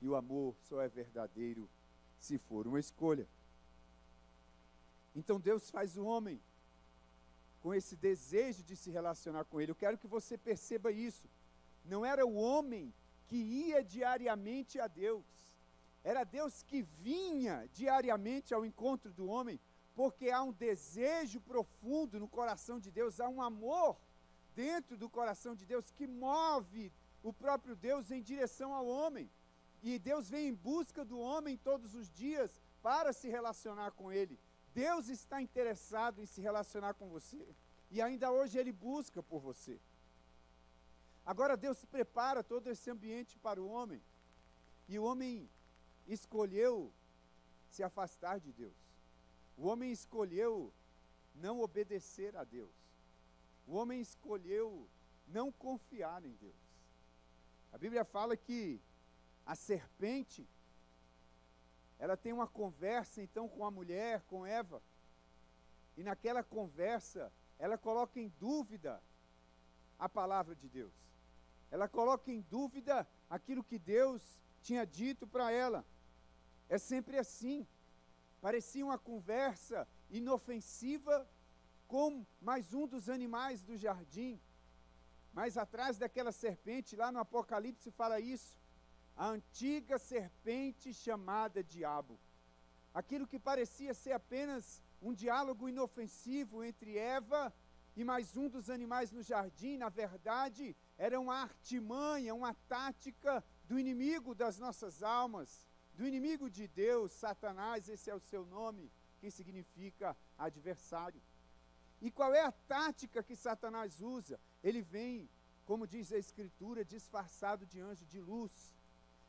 E 0.00 0.08
o 0.08 0.16
amor 0.16 0.56
só 0.62 0.80
é 0.80 0.88
verdadeiro 0.88 1.68
se 2.18 2.38
for 2.38 2.66
uma 2.66 2.80
escolha. 2.80 3.28
Então 5.14 5.40
Deus 5.40 5.70
faz 5.70 5.96
o 5.96 6.04
homem 6.04 6.40
com 7.60 7.74
esse 7.74 7.96
desejo 7.96 8.62
de 8.62 8.76
se 8.76 8.90
relacionar 8.90 9.44
com 9.44 9.60
Ele. 9.60 9.72
Eu 9.72 9.76
quero 9.76 9.98
que 9.98 10.06
você 10.06 10.36
perceba 10.36 10.92
isso. 10.92 11.28
Não 11.84 12.04
era 12.04 12.24
o 12.26 12.34
homem 12.34 12.92
que 13.26 13.36
ia 13.36 13.82
diariamente 13.82 14.78
a 14.78 14.86
Deus, 14.86 15.24
era 16.10 16.22
Deus 16.22 16.62
que 16.62 16.82
vinha 16.82 17.68
diariamente 17.72 18.54
ao 18.54 18.64
encontro 18.64 19.12
do 19.12 19.26
homem, 19.26 19.58
porque 19.92 20.30
há 20.30 20.40
um 20.40 20.52
desejo 20.52 21.40
profundo 21.40 22.20
no 22.20 22.28
coração 22.28 22.78
de 22.78 22.92
Deus, 22.92 23.18
há 23.18 23.28
um 23.28 23.42
amor 23.42 23.98
dentro 24.54 24.96
do 24.96 25.10
coração 25.10 25.52
de 25.56 25.66
Deus 25.66 25.90
que 25.90 26.06
move 26.06 26.92
o 27.24 27.32
próprio 27.32 27.74
Deus 27.74 28.12
em 28.12 28.22
direção 28.22 28.72
ao 28.72 28.86
homem. 28.86 29.28
E 29.82 29.98
Deus 29.98 30.30
vem 30.30 30.46
em 30.50 30.54
busca 30.54 31.04
do 31.04 31.18
homem 31.18 31.56
todos 31.56 31.92
os 31.92 32.08
dias 32.08 32.62
para 32.80 33.12
se 33.12 33.28
relacionar 33.28 33.90
com 33.90 34.12
ele. 34.12 34.38
Deus 34.72 35.08
está 35.08 35.42
interessado 35.42 36.22
em 36.22 36.26
se 36.26 36.40
relacionar 36.40 36.94
com 36.94 37.08
você. 37.08 37.44
E 37.90 38.00
ainda 38.00 38.30
hoje 38.30 38.56
ele 38.58 38.70
busca 38.70 39.24
por 39.24 39.40
você. 39.40 39.80
Agora 41.24 41.56
Deus 41.56 41.84
prepara 41.84 42.44
todo 42.44 42.68
esse 42.68 42.88
ambiente 42.88 43.36
para 43.38 43.60
o 43.60 43.68
homem. 43.68 44.00
E 44.88 45.00
o 45.00 45.04
homem 45.04 45.50
escolheu 46.06 46.92
se 47.68 47.82
afastar 47.82 48.40
de 48.40 48.52
Deus. 48.52 48.76
O 49.56 49.66
homem 49.66 49.90
escolheu 49.90 50.72
não 51.34 51.60
obedecer 51.60 52.36
a 52.36 52.44
Deus. 52.44 52.74
O 53.66 53.74
homem 53.74 54.00
escolheu 54.00 54.88
não 55.26 55.50
confiar 55.50 56.24
em 56.24 56.34
Deus. 56.34 56.54
A 57.72 57.78
Bíblia 57.78 58.04
fala 58.04 58.36
que 58.36 58.80
a 59.44 59.54
serpente 59.54 60.48
ela 61.98 62.16
tem 62.16 62.32
uma 62.32 62.46
conversa 62.46 63.22
então 63.22 63.48
com 63.48 63.64
a 63.64 63.70
mulher, 63.70 64.22
com 64.22 64.46
Eva. 64.46 64.82
E 65.96 66.02
naquela 66.02 66.42
conversa, 66.42 67.32
ela 67.58 67.78
coloca 67.78 68.20
em 68.20 68.28
dúvida 68.38 69.02
a 69.98 70.08
palavra 70.08 70.54
de 70.54 70.68
Deus. 70.68 70.92
Ela 71.70 71.88
coloca 71.88 72.30
em 72.30 72.42
dúvida 72.42 73.06
aquilo 73.30 73.64
que 73.64 73.78
Deus 73.78 74.22
tinha 74.62 74.86
dito 74.86 75.26
para 75.26 75.50
ela. 75.50 75.84
É 76.68 76.78
sempre 76.78 77.18
assim. 77.18 77.66
Parecia 78.40 78.84
uma 78.84 78.98
conversa 78.98 79.86
inofensiva 80.10 81.28
com 81.86 82.24
mais 82.40 82.74
um 82.74 82.86
dos 82.86 83.08
animais 83.08 83.62
do 83.62 83.76
jardim. 83.76 84.40
Mas 85.32 85.56
atrás 85.56 85.98
daquela 85.98 86.32
serpente, 86.32 86.96
lá 86.96 87.12
no 87.12 87.18
Apocalipse, 87.18 87.90
fala 87.90 88.18
isso. 88.20 88.56
A 89.16 89.28
antiga 89.28 89.98
serpente 89.98 90.92
chamada 90.92 91.62
Diabo. 91.62 92.18
Aquilo 92.92 93.26
que 93.26 93.38
parecia 93.38 93.94
ser 93.94 94.12
apenas 94.12 94.82
um 95.00 95.12
diálogo 95.12 95.68
inofensivo 95.68 96.64
entre 96.64 96.96
Eva 96.96 97.52
e 97.94 98.04
mais 98.04 98.36
um 98.36 98.48
dos 98.48 98.68
animais 98.68 99.12
no 99.12 99.22
jardim, 99.22 99.76
na 99.76 99.88
verdade, 99.88 100.76
era 100.98 101.18
uma 101.18 101.36
artimanha, 101.42 102.34
uma 102.34 102.54
tática 102.68 103.42
do 103.64 103.78
inimigo 103.78 104.34
das 104.34 104.58
nossas 104.58 105.02
almas, 105.02 105.66
do 105.96 106.06
inimigo 106.06 106.50
de 106.50 106.68
Deus, 106.68 107.10
Satanás, 107.12 107.88
esse 107.88 108.10
é 108.10 108.14
o 108.14 108.20
seu 108.20 108.44
nome, 108.44 108.92
que 109.18 109.30
significa 109.30 110.16
adversário. 110.36 111.20
E 112.02 112.10
qual 112.10 112.34
é 112.34 112.42
a 112.42 112.52
tática 112.52 113.22
que 113.22 113.34
Satanás 113.34 114.00
usa? 114.02 114.38
Ele 114.62 114.82
vem, 114.82 115.28
como 115.64 115.86
diz 115.86 116.12
a 116.12 116.18
Escritura, 116.18 116.84
disfarçado 116.84 117.64
de 117.64 117.80
anjo 117.80 118.04
de 118.04 118.20
luz. 118.20 118.52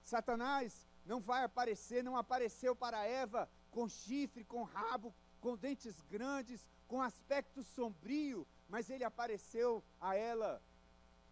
Satanás 0.04 0.86
não 1.06 1.22
vai 1.22 1.44
aparecer, 1.46 2.04
não 2.04 2.18
apareceu 2.18 2.76
para 2.76 3.06
Eva 3.06 3.50
com 3.72 3.88
chifre, 3.88 4.44
com 4.44 4.64
rabo, 4.64 5.16
com 5.40 5.56
dentes 5.56 6.02
grandes, 6.02 6.70
com 6.86 7.02
aspecto 7.02 7.64
sombrio, 7.64 8.46
mas 8.68 8.90
ele 8.90 9.06
apareceu 9.06 9.82
a 10.02 10.16
ela 10.16 10.62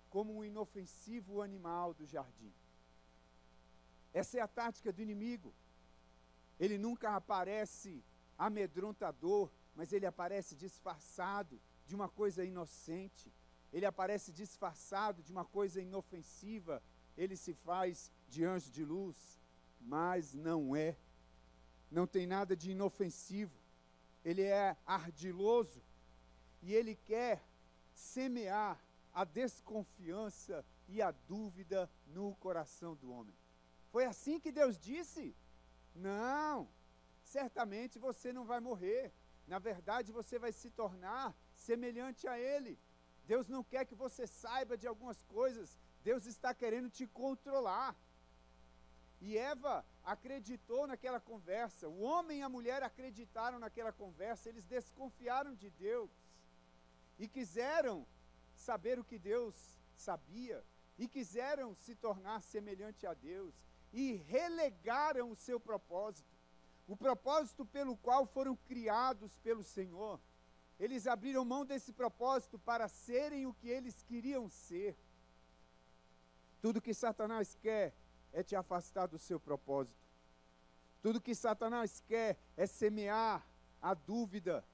como 0.09 0.33
um 0.33 0.45
inofensivo 0.45 1.41
animal 1.41 1.93
do 1.93 2.05
jardim. 2.05 2.53
Essa 4.21 4.33
é 4.39 4.41
a 4.41 4.47
tática 4.59 4.91
do 4.95 5.01
inimigo. 5.07 5.49
Ele 6.63 6.77
nunca 6.85 7.07
aparece 7.15 7.91
amedrontador, 8.37 9.45
mas 9.75 9.91
ele 9.93 10.07
aparece 10.13 10.55
disfarçado 10.55 11.55
de 11.85 11.93
uma 11.93 12.09
coisa 12.19 12.41
inocente. 12.51 13.27
Ele 13.73 13.85
aparece 13.85 14.29
disfarçado 14.41 15.21
de 15.21 15.31
uma 15.35 15.45
coisa 15.57 15.81
inofensiva. 15.87 16.81
Ele 17.21 17.35
se 17.35 17.53
faz 17.53 18.11
de 18.27 18.45
anjo 18.53 18.71
de 18.71 18.83
luz, 18.83 19.17
mas 19.79 20.33
não 20.33 20.75
é. 20.75 20.97
Não 21.91 22.07
tem 22.07 22.25
nada 22.25 22.53
de 22.55 22.71
inofensivo 22.71 23.65
ele 24.25 24.41
é 24.41 24.75
ardiloso 24.87 25.79
e 26.63 26.73
ele 26.73 26.95
quer 26.95 27.45
semear 27.93 28.83
a 29.13 29.23
desconfiança 29.23 30.65
e 30.87 30.99
a 30.99 31.11
dúvida 31.11 31.89
no 32.07 32.35
coração 32.37 32.95
do 32.95 33.11
homem. 33.11 33.35
Foi 33.95 34.03
assim 34.03 34.41
que 34.41 34.51
Deus 34.51 34.77
disse? 34.77 35.33
Não, 35.95 36.67
certamente 37.23 37.97
você 37.97 38.33
não 38.37 38.43
vai 38.43 38.59
morrer. 38.59 39.13
Na 39.47 39.57
verdade, 39.57 40.11
você 40.11 40.37
vai 40.37 40.51
se 40.51 40.69
tornar 40.69 41.33
semelhante 41.53 42.27
a 42.27 42.37
Ele. 42.37 42.77
Deus 43.25 43.47
não 43.47 43.63
quer 43.63 43.85
que 43.85 43.95
você 43.95 44.27
saiba 44.27 44.77
de 44.77 44.85
algumas 44.85 45.23
coisas, 45.23 45.79
Deus 46.03 46.25
está 46.25 46.53
querendo 46.53 46.89
te 46.89 47.07
controlar. 47.07 47.95
E 49.21 49.37
Eva 49.37 49.85
acreditou 50.03 50.85
naquela 50.85 51.21
conversa, 51.21 51.87
o 51.87 52.01
homem 52.01 52.39
e 52.39 52.41
a 52.41 52.49
mulher 52.49 52.83
acreditaram 52.83 53.59
naquela 53.59 53.93
conversa, 53.93 54.49
eles 54.49 54.65
desconfiaram 54.65 55.55
de 55.55 55.69
Deus 55.69 56.11
e 57.17 57.29
quiseram 57.29 58.05
saber 58.53 58.99
o 58.99 59.05
que 59.05 59.17
Deus 59.17 59.55
sabia 59.95 60.61
e 60.97 61.07
quiseram 61.07 61.73
se 61.73 61.95
tornar 61.95 62.41
semelhante 62.41 63.07
a 63.07 63.13
Deus 63.13 63.55
e 63.95 64.15
relegaram 64.27 65.31
o 65.31 65.35
seu 65.35 65.57
propósito, 65.57 66.29
o 66.85 66.97
propósito 66.97 67.65
pelo 67.65 67.95
qual 67.95 68.25
foram 68.25 68.53
criados 68.53 69.37
pelo 69.37 69.63
Senhor. 69.63 70.19
Eles 70.77 71.07
abriram 71.07 71.45
mão 71.45 71.65
desse 71.65 71.93
propósito 71.93 72.59
para 72.59 72.89
serem 72.89 73.45
o 73.45 73.53
que 73.53 73.69
eles 73.69 74.03
queriam 74.03 74.49
ser. 74.49 74.97
Tudo 76.61 76.81
que 76.81 76.93
Satanás 76.93 77.55
quer 77.55 77.95
é 78.33 78.43
te 78.43 78.53
afastar 78.53 79.07
do 79.07 79.17
seu 79.17 79.39
propósito. 79.39 80.03
Tudo 81.01 81.21
que 81.21 81.33
Satanás 81.33 82.03
quer 82.05 82.37
é 82.57 82.67
semear 82.67 83.47
a 83.81 83.93
dúvida. 83.93 84.65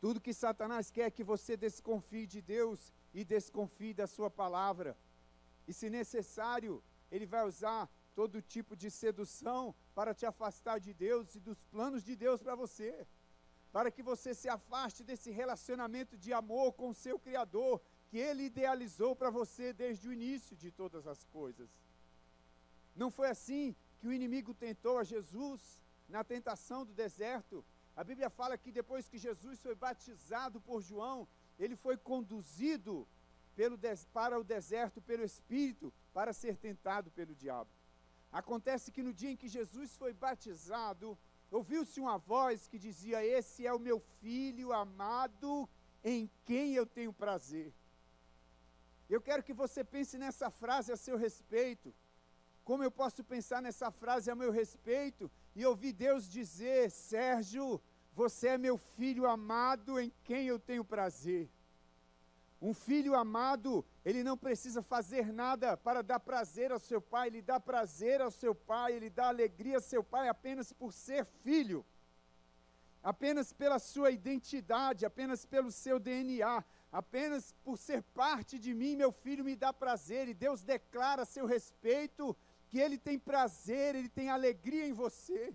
Tudo 0.00 0.20
que 0.20 0.34
Satanás 0.34 0.90
quer 0.90 1.06
é 1.06 1.10
que 1.12 1.22
você 1.22 1.56
desconfie 1.56 2.26
de 2.26 2.42
Deus 2.42 2.92
e 3.14 3.24
desconfie 3.24 3.94
da 3.94 4.08
sua 4.08 4.28
palavra. 4.28 4.98
E 5.68 5.72
se 5.72 5.88
necessário, 5.88 6.82
ele 7.08 7.24
vai 7.24 7.46
usar 7.46 7.88
todo 8.18 8.40
tipo 8.40 8.74
de 8.74 8.90
sedução 8.90 9.74
para 9.94 10.14
te 10.18 10.24
afastar 10.24 10.78
de 10.80 10.92
Deus 11.06 11.34
e 11.34 11.40
dos 11.48 11.62
planos 11.72 12.02
de 12.02 12.16
Deus 12.16 12.42
para 12.42 12.54
você. 12.54 13.06
Para 13.70 13.90
que 13.90 14.02
você 14.02 14.30
se 14.34 14.48
afaste 14.48 15.04
desse 15.04 15.30
relacionamento 15.30 16.16
de 16.16 16.32
amor 16.32 16.72
com 16.72 16.88
o 16.88 16.94
seu 16.94 17.18
Criador, 17.18 17.74
que 18.08 18.16
ele 18.16 18.44
idealizou 18.44 19.14
para 19.14 19.28
você 19.28 19.72
desde 19.84 20.08
o 20.08 20.14
início 20.18 20.56
de 20.56 20.70
todas 20.70 21.06
as 21.06 21.24
coisas. 21.24 21.68
Não 22.94 23.10
foi 23.10 23.28
assim 23.28 23.76
que 23.98 24.08
o 24.08 24.14
inimigo 24.18 24.54
tentou 24.54 24.96
a 24.98 25.04
Jesus 25.04 25.60
na 26.08 26.24
tentação 26.24 26.86
do 26.86 26.94
deserto. 26.94 27.62
A 27.94 28.02
Bíblia 28.02 28.30
fala 28.30 28.56
que 28.56 28.72
depois 28.72 29.08
que 29.10 29.18
Jesus 29.18 29.60
foi 29.60 29.74
batizado 29.74 30.58
por 30.58 30.80
João, 30.80 31.28
ele 31.58 31.76
foi 31.76 31.98
conduzido 31.98 33.06
pelo 33.54 33.78
para 34.12 34.38
o 34.38 34.44
deserto 34.44 35.02
pelo 35.02 35.24
Espírito 35.24 35.92
para 36.14 36.32
ser 36.32 36.56
tentado 36.56 37.10
pelo 37.10 37.34
diabo. 37.34 37.70
Acontece 38.32 38.92
que 38.92 39.02
no 39.02 39.12
dia 39.12 39.30
em 39.30 39.36
que 39.36 39.48
Jesus 39.48 39.96
foi 39.96 40.12
batizado, 40.12 41.18
ouviu-se 41.50 42.00
uma 42.00 42.18
voz 42.18 42.66
que 42.66 42.78
dizia: 42.78 43.24
Esse 43.24 43.66
é 43.66 43.72
o 43.72 43.78
meu 43.78 43.98
filho 44.20 44.72
amado, 44.72 45.68
em 46.04 46.30
quem 46.44 46.74
eu 46.74 46.86
tenho 46.86 47.12
prazer. 47.12 47.72
Eu 49.08 49.20
quero 49.20 49.42
que 49.42 49.52
você 49.52 49.84
pense 49.84 50.18
nessa 50.18 50.50
frase 50.50 50.92
a 50.92 50.96
seu 50.96 51.16
respeito. 51.16 51.94
Como 52.64 52.82
eu 52.82 52.90
posso 52.90 53.22
pensar 53.22 53.62
nessa 53.62 53.90
frase 53.90 54.30
a 54.30 54.34
meu 54.34 54.50
respeito 54.50 55.30
e 55.54 55.64
ouvir 55.64 55.92
Deus 55.92 56.28
dizer: 56.28 56.90
Sérgio, 56.90 57.80
você 58.12 58.48
é 58.48 58.58
meu 58.58 58.76
filho 58.76 59.26
amado 59.26 60.00
em 60.00 60.12
quem 60.24 60.46
eu 60.46 60.58
tenho 60.58 60.84
prazer. 60.84 61.48
Um 62.66 62.74
filho 62.74 63.14
amado, 63.14 63.86
ele 64.04 64.24
não 64.24 64.36
precisa 64.36 64.82
fazer 64.82 65.32
nada 65.32 65.76
para 65.76 66.02
dar 66.02 66.18
prazer 66.18 66.72
ao 66.72 66.80
seu 66.80 67.00
pai, 67.00 67.28
ele 67.28 67.40
dá 67.40 67.60
prazer 67.60 68.20
ao 68.20 68.28
seu 68.28 68.56
pai, 68.56 68.94
ele 68.94 69.08
dá 69.08 69.28
alegria 69.28 69.76
ao 69.76 69.80
seu 69.80 70.02
pai 70.02 70.28
apenas 70.28 70.72
por 70.72 70.92
ser 70.92 71.24
filho, 71.44 71.86
apenas 73.00 73.52
pela 73.52 73.78
sua 73.78 74.10
identidade, 74.10 75.06
apenas 75.06 75.46
pelo 75.46 75.70
seu 75.70 76.00
DNA, 76.00 76.64
apenas 76.90 77.54
por 77.62 77.78
ser 77.78 78.02
parte 78.02 78.58
de 78.58 78.74
mim, 78.74 78.96
meu 78.96 79.12
filho 79.12 79.44
me 79.44 79.54
dá 79.54 79.72
prazer, 79.72 80.26
e 80.28 80.34
Deus 80.34 80.64
declara 80.64 81.22
a 81.22 81.32
seu 81.36 81.46
respeito 81.46 82.36
que 82.68 82.80
ele 82.80 82.98
tem 82.98 83.16
prazer, 83.16 83.94
ele 83.94 84.08
tem 84.08 84.28
alegria 84.28 84.84
em 84.88 84.92
você. 84.92 85.54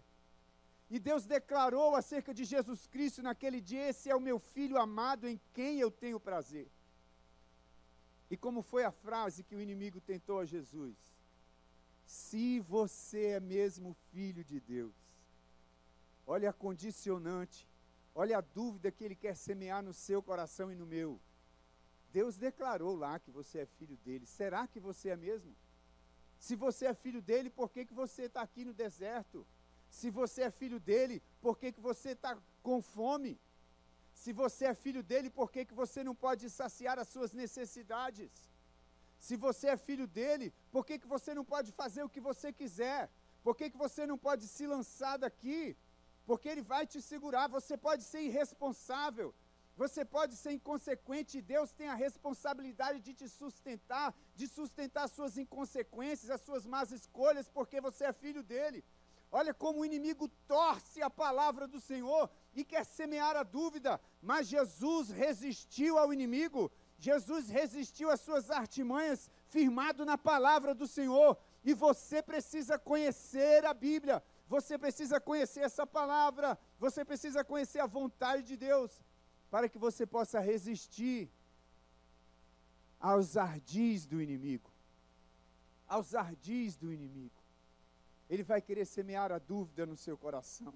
E 0.90 0.98
Deus 0.98 1.26
declarou 1.26 1.94
acerca 1.94 2.34
de 2.34 2.46
Jesus 2.46 2.88
Cristo 2.88 3.22
naquele 3.22 3.60
dia: 3.60 3.90
Esse 3.90 4.10
é 4.10 4.16
o 4.16 4.20
meu 4.30 4.40
filho 4.40 4.78
amado 4.78 5.28
em 5.28 5.38
quem 5.54 5.78
eu 5.78 5.92
tenho 5.92 6.18
prazer. 6.20 6.70
E 8.32 8.38
como 8.38 8.62
foi 8.62 8.86
a 8.86 8.92
frase 8.92 9.44
que 9.44 9.58
o 9.58 9.60
inimigo 9.60 10.00
tentou 10.00 10.40
a 10.40 10.46
Jesus? 10.46 10.96
Se 12.06 12.62
você 12.62 13.24
é 13.32 13.40
mesmo 13.42 13.94
filho 14.10 14.42
de 14.42 14.58
Deus. 14.62 14.96
Olha 16.26 16.52
a 16.52 16.54
condicionante, 16.54 17.68
olha 18.16 18.38
a 18.38 18.42
dúvida 18.42 18.90
que 18.90 19.04
ele 19.04 19.18
quer 19.18 19.36
semear 19.36 19.84
no 19.84 19.94
seu 19.94 20.24
coração 20.24 20.72
e 20.72 20.76
no 20.76 20.86
meu. 20.86 21.20
Deus 22.14 22.38
declarou 22.38 22.96
lá 22.96 23.20
que 23.20 23.30
você 23.30 23.60
é 23.60 23.66
filho 23.66 23.98
dele. 23.98 24.26
Será 24.26 24.66
que 24.66 24.80
você 24.80 25.10
é 25.10 25.18
mesmo? 25.18 25.54
Se 26.40 26.56
você 26.56 26.86
é 26.86 26.94
filho 26.94 27.22
dele, 27.22 27.50
por 27.50 27.70
que, 27.70 27.86
que 27.86 27.94
você 27.94 28.24
está 28.24 28.42
aqui 28.42 28.64
no 28.64 28.74
deserto? 28.74 29.46
Se 29.90 30.10
você 30.10 30.44
é 30.44 30.52
filho 30.52 30.80
dele, 30.80 31.22
por 31.42 31.58
que, 31.58 31.74
que 31.74 31.82
você 31.82 32.12
está 32.12 32.42
com 32.64 32.82
fome? 32.82 33.38
Se 34.22 34.32
você 34.42 34.66
é 34.66 34.74
filho 34.76 35.02
dele, 35.02 35.30
por 35.38 35.48
que, 35.52 35.62
que 35.68 35.74
você 35.74 36.00
não 36.08 36.14
pode 36.14 36.48
saciar 36.48 37.00
as 37.04 37.08
suas 37.14 37.32
necessidades? 37.34 38.32
Se 39.28 39.36
você 39.46 39.66
é 39.70 39.78
filho 39.88 40.06
dele, 40.18 40.54
por 40.74 40.84
que, 40.86 41.00
que 41.02 41.08
você 41.08 41.34
não 41.38 41.44
pode 41.54 41.70
fazer 41.72 42.04
o 42.04 42.12
que 42.14 42.22
você 42.30 42.54
quiser? 42.54 43.10
Por 43.46 43.56
que, 43.56 43.72
que 43.72 43.80
você 43.86 44.06
não 44.12 44.20
pode 44.28 44.48
se 44.48 44.68
lançar 44.74 45.18
daqui? 45.18 45.76
Porque 46.30 46.48
ele 46.48 46.62
vai 46.62 46.86
te 46.86 47.02
segurar. 47.02 47.48
Você 47.48 47.76
pode 47.76 48.04
ser 48.04 48.22
irresponsável, 48.22 49.34
você 49.76 50.06
pode 50.06 50.36
ser 50.36 50.52
inconsequente, 50.52 51.40
e 51.40 51.48
Deus 51.54 51.72
tem 51.72 51.88
a 51.88 51.96
responsabilidade 51.96 53.00
de 53.00 53.16
te 53.16 53.28
sustentar, 53.28 54.14
de 54.36 54.48
sustentar 54.48 55.06
as 55.06 55.14
suas 55.14 55.36
inconsequências, 55.36 56.30
as 56.30 56.42
suas 56.42 56.68
más 56.68 56.92
escolhas, 56.92 57.50
porque 57.50 57.82
você 57.82 58.04
é 58.04 58.14
filho 58.14 58.44
dele. 58.44 58.84
Olha 59.32 59.52
como 59.52 59.80
o 59.80 59.86
inimigo 59.86 60.28
torce 60.48 61.02
a 61.02 61.10
palavra 61.10 61.68
do 61.68 61.80
Senhor 61.80 62.30
e 62.54 62.64
quer 62.64 62.86
semear 62.86 63.36
a 63.36 63.44
dúvida, 63.44 64.00
mas 64.22 64.48
Jesus 64.48 65.10
resistiu 65.10 65.98
ao 65.98 66.14
inimigo, 66.14 66.72
Jesus 66.98 67.50
resistiu 67.50 68.10
às 68.10 68.22
suas 68.22 68.52
artimanhas, 68.52 69.30
firmado 69.48 70.06
na 70.06 70.18
palavra 70.18 70.76
do 70.76 70.88
Senhor. 70.88 71.38
E 71.64 71.74
você 71.74 72.22
precisa 72.22 72.78
conhecer 72.78 73.66
a 73.66 73.74
Bíblia, 73.74 74.22
você 74.48 74.78
precisa 74.78 75.20
conhecer 75.20 75.62
essa 75.62 75.86
palavra, 75.88 76.58
você 76.80 77.06
precisa 77.06 77.44
conhecer 77.44 77.80
a 77.80 77.88
vontade 77.88 78.44
de 78.44 78.58
Deus, 78.58 79.02
para 79.50 79.68
que 79.70 79.80
você 79.80 80.06
possa 80.06 80.40
resistir 80.40 81.32
aos 83.00 83.36
ardis 83.36 84.06
do 84.06 84.22
inimigo. 84.22 84.70
Aos 85.88 86.14
ardis 86.14 86.78
do 86.78 86.94
inimigo. 86.94 87.42
Ele 88.30 88.44
vai 88.44 88.62
querer 88.62 88.86
semear 88.86 89.32
a 89.32 89.40
dúvida 89.40 89.86
no 89.86 89.98
seu 89.98 90.18
coração. 90.18 90.74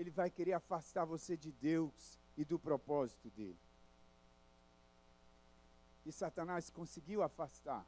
Ele 0.00 0.10
vai 0.10 0.30
querer 0.30 0.54
afastar 0.54 1.04
você 1.04 1.36
de 1.36 1.52
Deus 1.52 2.18
e 2.34 2.42
do 2.42 2.58
propósito 2.58 3.28
dele. 3.28 3.60
E 6.06 6.10
Satanás 6.10 6.70
conseguiu 6.70 7.22
afastar. 7.22 7.86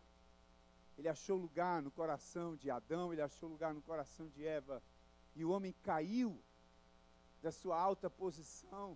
Ele 0.98 1.08
achou 1.08 1.38
lugar 1.38 1.80
no 1.80 1.90
coração 1.90 2.54
de 2.54 2.70
Adão, 2.70 3.14
ele 3.14 3.22
achou 3.22 3.48
lugar 3.48 3.72
no 3.72 3.80
coração 3.80 4.28
de 4.28 4.46
Eva. 4.46 4.82
E 5.34 5.42
o 5.42 5.48
homem 5.48 5.74
caiu 5.82 6.38
da 7.40 7.50
sua 7.50 7.80
alta 7.80 8.10
posição, 8.10 8.94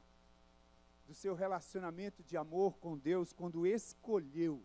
do 1.07 1.15
seu 1.15 1.35
relacionamento 1.35 2.23
de 2.23 2.37
amor 2.37 2.77
com 2.77 2.99
Deus, 2.99 3.33
quando 3.33 3.67
escolheu 3.67 4.63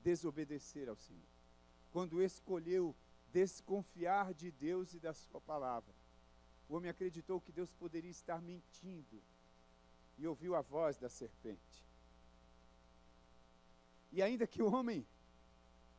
desobedecer 0.00 0.88
ao 0.88 0.96
Senhor. 0.96 1.28
Quando 1.90 2.22
escolheu 2.22 2.96
desconfiar 3.30 4.32
de 4.32 4.50
Deus 4.50 4.94
e 4.94 4.98
da 4.98 5.12
Sua 5.12 5.38
palavra. 5.38 6.01
O 6.72 6.76
homem 6.76 6.90
acreditou 6.90 7.38
que 7.38 7.52
Deus 7.52 7.74
poderia 7.74 8.10
estar 8.10 8.40
mentindo 8.40 9.22
e 10.16 10.26
ouviu 10.26 10.54
a 10.54 10.62
voz 10.62 10.96
da 10.96 11.10
serpente. 11.10 11.86
E 14.10 14.22
ainda 14.22 14.46
que 14.46 14.62
o 14.62 14.72
homem 14.72 15.06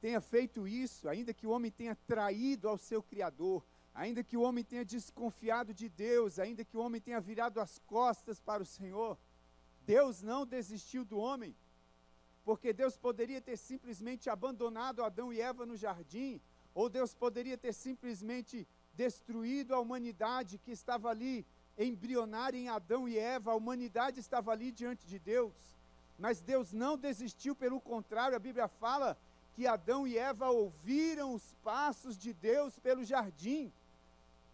tenha 0.02 0.20
feito 0.20 0.68
isso, 0.68 1.08
ainda 1.08 1.32
que 1.32 1.46
o 1.46 1.52
homem 1.52 1.70
tenha 1.70 1.96
traído 2.08 2.68
ao 2.68 2.76
seu 2.76 3.04
Criador, 3.04 3.64
ainda 3.94 4.24
que 4.24 4.36
o 4.36 4.42
homem 4.42 4.64
tenha 4.64 4.84
desconfiado 4.84 5.76
de 5.76 5.88
Deus, 5.88 6.40
ainda 6.40 6.66
que 6.66 6.76
o 6.76 6.80
homem 6.80 7.00
tenha 7.00 7.22
virado 7.22 7.60
as 7.60 7.78
costas 7.78 8.40
para 8.40 8.64
o 8.64 8.66
Senhor, 8.66 9.16
Deus 9.86 10.24
não 10.24 10.44
desistiu 10.44 11.06
do 11.06 11.20
homem, 11.20 11.56
porque 12.44 12.74
Deus 12.74 12.98
poderia 12.98 13.40
ter 13.40 13.58
simplesmente 13.58 14.28
abandonado 14.28 15.04
Adão 15.04 15.32
e 15.32 15.40
Eva 15.40 15.68
no 15.68 15.78
jardim 15.78 16.42
ou 16.74 16.90
Deus 16.90 17.14
poderia 17.14 17.58
ter 17.58 17.74
simplesmente 17.74 18.68
destruído 18.94 19.74
a 19.74 19.80
humanidade 19.80 20.58
que 20.58 20.72
estava 20.72 21.10
ali 21.10 21.46
embrionária 21.78 22.58
em 22.58 22.70
Adão 22.70 23.08
e 23.08 23.18
Eva, 23.18 23.52
a 23.52 23.56
humanidade 23.56 24.20
estava 24.20 24.52
ali 24.52 24.72
diante 24.72 25.06
de 25.08 25.18
Deus. 25.18 25.54
Mas 26.20 26.42
Deus 26.42 26.72
não 26.72 26.98
desistiu, 26.98 27.56
pelo 27.56 27.82
contrário, 27.82 28.36
a 28.36 28.40
Bíblia 28.40 28.68
fala 28.68 29.18
que 29.56 29.66
Adão 29.66 30.08
e 30.08 30.18
Eva 30.18 30.50
ouviram 30.50 31.34
os 31.34 31.56
passos 31.64 32.18
de 32.18 32.34
Deus 32.34 32.78
pelo 32.80 33.04
jardim. 33.04 33.72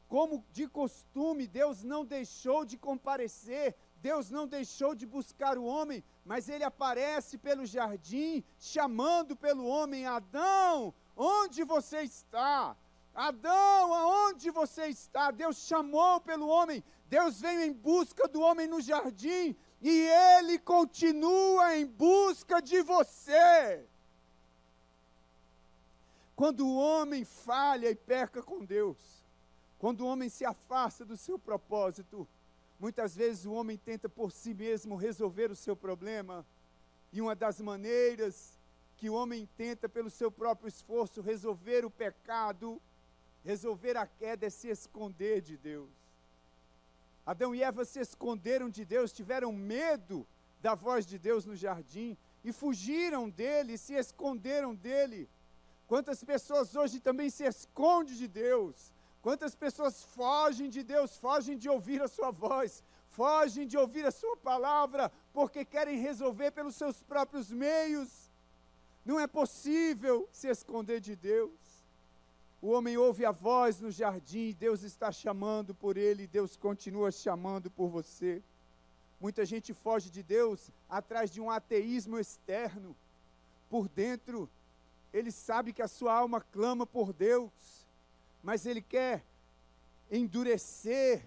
Como 0.07 0.43
de 0.53 0.67
costume, 0.67 1.45
Deus 1.45 1.83
não 1.83 2.03
deixou 2.05 2.65
de 2.65 2.77
comparecer, 2.77 3.75
Deus 4.01 4.29
não 4.29 4.47
deixou 4.47 4.95
de 4.95 5.05
buscar 5.05 5.57
o 5.57 5.65
homem, 5.65 6.03
mas 6.25 6.47
ele 6.47 6.63
aparece 6.63 7.37
pelo 7.37 7.65
jardim, 7.65 8.43
chamando 8.57 9.35
pelo 9.35 9.65
homem: 9.65 10.05
Adão, 10.05 10.93
Onde 11.21 11.65
você 11.65 12.03
está? 12.03 12.77
Adão, 13.19 13.93
aonde 13.93 14.49
você 14.49 14.87
está? 14.87 15.29
Deus 15.29 15.57
chamou 15.57 16.21
pelo 16.21 16.47
homem, 16.47 16.81
Deus 17.07 17.41
veio 17.41 17.63
em 17.63 17.73
busca 17.73 18.29
do 18.29 18.39
homem 18.39 18.65
no 18.65 18.79
jardim 18.79 19.57
e 19.81 20.07
ele 20.37 20.57
continua 20.57 21.75
em 21.75 21.85
busca 21.85 22.61
de 22.61 22.81
você. 22.81 23.85
Quando 26.33 26.65
o 26.65 26.77
homem 26.77 27.25
falha 27.25 27.89
e 27.89 27.95
peca 27.95 28.41
com 28.41 28.63
Deus, 28.63 28.97
quando 29.77 29.99
o 29.99 30.07
homem 30.07 30.29
se 30.29 30.45
afasta 30.45 31.03
do 31.03 31.17
seu 31.17 31.37
propósito, 31.37 32.25
muitas 32.79 33.17
vezes 33.17 33.45
o 33.45 33.51
homem 33.51 33.75
tenta 33.77 34.07
por 34.07 34.31
si 34.31 34.53
mesmo 34.53 34.95
resolver 34.95 35.51
o 35.51 35.57
seu 35.57 35.75
problema, 35.75 36.45
e 37.11 37.19
uma 37.19 37.35
das 37.35 37.59
maneiras 37.59 38.57
que 38.95 39.09
o 39.09 39.13
homem 39.13 39.45
tenta, 39.57 39.89
pelo 39.89 40.09
seu 40.09 40.31
próprio 40.31 40.69
esforço, 40.69 41.19
resolver 41.19 41.83
o 41.83 41.91
pecado, 41.91 42.81
resolver 43.43 43.97
a 43.97 44.05
queda, 44.05 44.45
é 44.45 44.49
se 44.49 44.67
esconder 44.67 45.41
de 45.41 45.57
Deus. 45.57 45.89
Adão 47.25 47.53
e 47.53 47.61
Eva 47.61 47.85
se 47.85 47.99
esconderam 47.99 48.69
de 48.69 48.83
Deus, 48.83 49.13
tiveram 49.13 49.51
medo 49.51 50.25
da 50.61 50.75
voz 50.75 51.05
de 51.05 51.17
Deus 51.17 51.45
no 51.45 51.55
jardim 51.55 52.17
e 52.43 52.51
fugiram 52.51 53.29
dele, 53.29 53.77
se 53.77 53.93
esconderam 53.93 54.73
dele. 54.73 55.29
Quantas 55.87 56.23
pessoas 56.23 56.75
hoje 56.75 56.99
também 56.99 57.29
se 57.29 57.43
escondem 57.43 58.15
de 58.15 58.27
Deus? 58.27 58.91
Quantas 59.21 59.53
pessoas 59.55 60.03
fogem 60.03 60.69
de 60.69 60.81
Deus, 60.83 61.17
fogem 61.17 61.57
de 61.57 61.67
ouvir 61.69 62.01
a 62.01 62.07
sua 62.07 62.31
voz, 62.31 62.83
fogem 63.09 63.67
de 63.67 63.77
ouvir 63.77 64.05
a 64.05 64.11
sua 64.11 64.37
palavra, 64.37 65.11
porque 65.33 65.65
querem 65.65 65.99
resolver 65.99 66.51
pelos 66.51 66.75
seus 66.75 67.03
próprios 67.03 67.51
meios. 67.51 68.31
Não 69.05 69.19
é 69.19 69.27
possível 69.27 70.27
se 70.31 70.47
esconder 70.47 70.99
de 70.99 71.15
Deus. 71.15 71.68
O 72.61 72.71
homem 72.71 72.97
ouve 72.97 73.25
a 73.25 73.31
voz 73.31 73.79
no 73.79 73.89
jardim, 73.89 74.55
Deus 74.59 74.83
está 74.83 75.11
chamando 75.11 75.73
por 75.73 75.95
ele, 75.95 76.27
Deus 76.27 76.57
continua 76.57 77.11
chamando 77.11 77.71
por 77.71 77.87
você. 77.87 78.41
Muita 79.19 79.45
gente 79.45 79.73
foge 79.73 80.09
de 80.09 80.21
Deus 80.21 80.69
atrás 80.89 81.31
de 81.31 81.39
um 81.39 81.49
ateísmo 81.49 82.19
externo, 82.19 82.95
por 83.69 83.87
dentro, 83.87 84.49
ele 85.13 85.31
sabe 85.31 85.71
que 85.71 85.81
a 85.81 85.87
sua 85.87 86.13
alma 86.13 86.41
clama 86.41 86.85
por 86.85 87.13
Deus, 87.13 87.51
mas 88.43 88.65
ele 88.65 88.81
quer 88.81 89.23
endurecer 90.11 91.23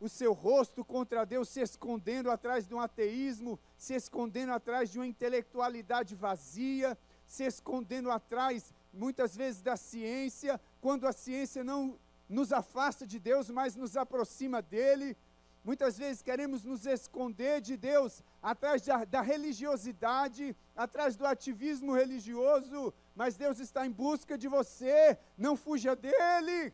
o 0.00 0.08
seu 0.08 0.32
rosto 0.32 0.84
contra 0.84 1.24
Deus, 1.24 1.48
se 1.48 1.60
escondendo 1.60 2.30
atrás 2.30 2.66
de 2.66 2.74
um 2.74 2.80
ateísmo, 2.80 3.58
se 3.78 3.94
escondendo 3.94 4.52
atrás 4.52 4.90
de 4.90 4.98
uma 4.98 5.06
intelectualidade 5.06 6.14
vazia, 6.16 6.98
se 7.26 7.44
escondendo 7.44 8.10
atrás, 8.10 8.74
muitas 8.92 9.36
vezes, 9.36 9.62
da 9.62 9.76
ciência, 9.76 10.60
quando 10.80 11.06
a 11.06 11.12
ciência 11.12 11.64
não 11.64 11.98
nos 12.28 12.52
afasta 12.52 13.06
de 13.06 13.18
Deus, 13.18 13.50
mas 13.50 13.76
nos 13.76 13.96
aproxima 13.96 14.60
dele. 14.62 15.16
Muitas 15.64 15.96
vezes 15.96 16.22
queremos 16.22 16.64
nos 16.64 16.86
esconder 16.86 17.60
de 17.60 17.76
Deus 17.76 18.22
atrás 18.42 18.82
da, 18.82 19.04
da, 19.04 19.20
religiosidade, 19.20 20.56
atrás 20.74 21.14
do 21.14 21.24
ativismo 21.24 21.94
religioso, 21.94 22.92
mas 23.14 23.36
Deus 23.36 23.60
está 23.60 23.86
em 23.86 23.90
busca 23.90 24.36
de 24.36 24.48
você, 24.48 25.16
não 25.38 25.56
fuja 25.56 25.94
dele. 25.94 26.72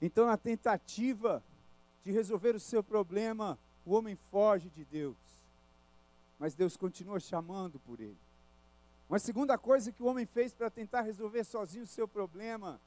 Então, 0.00 0.26
na 0.26 0.36
tentativa 0.36 1.40
de 2.02 2.10
resolver 2.10 2.56
o 2.56 2.60
seu 2.60 2.82
problema, 2.82 3.56
o 3.86 3.94
homem 3.94 4.16
foge 4.32 4.68
de 4.70 4.84
Deus. 4.84 5.16
Mas 6.42 6.56
Deus 6.56 6.76
continua 6.76 7.20
chamando 7.20 7.78
por 7.78 8.00
ele. 8.00 8.18
Uma 9.08 9.20
segunda 9.20 9.56
coisa 9.56 9.92
que 9.92 10.02
o 10.02 10.06
homem 10.06 10.26
fez 10.26 10.52
para 10.52 10.68
tentar 10.68 11.02
resolver 11.02 11.44
sozinho 11.44 11.84
o 11.84 11.86
seu 11.86 12.08
problema 12.08 12.80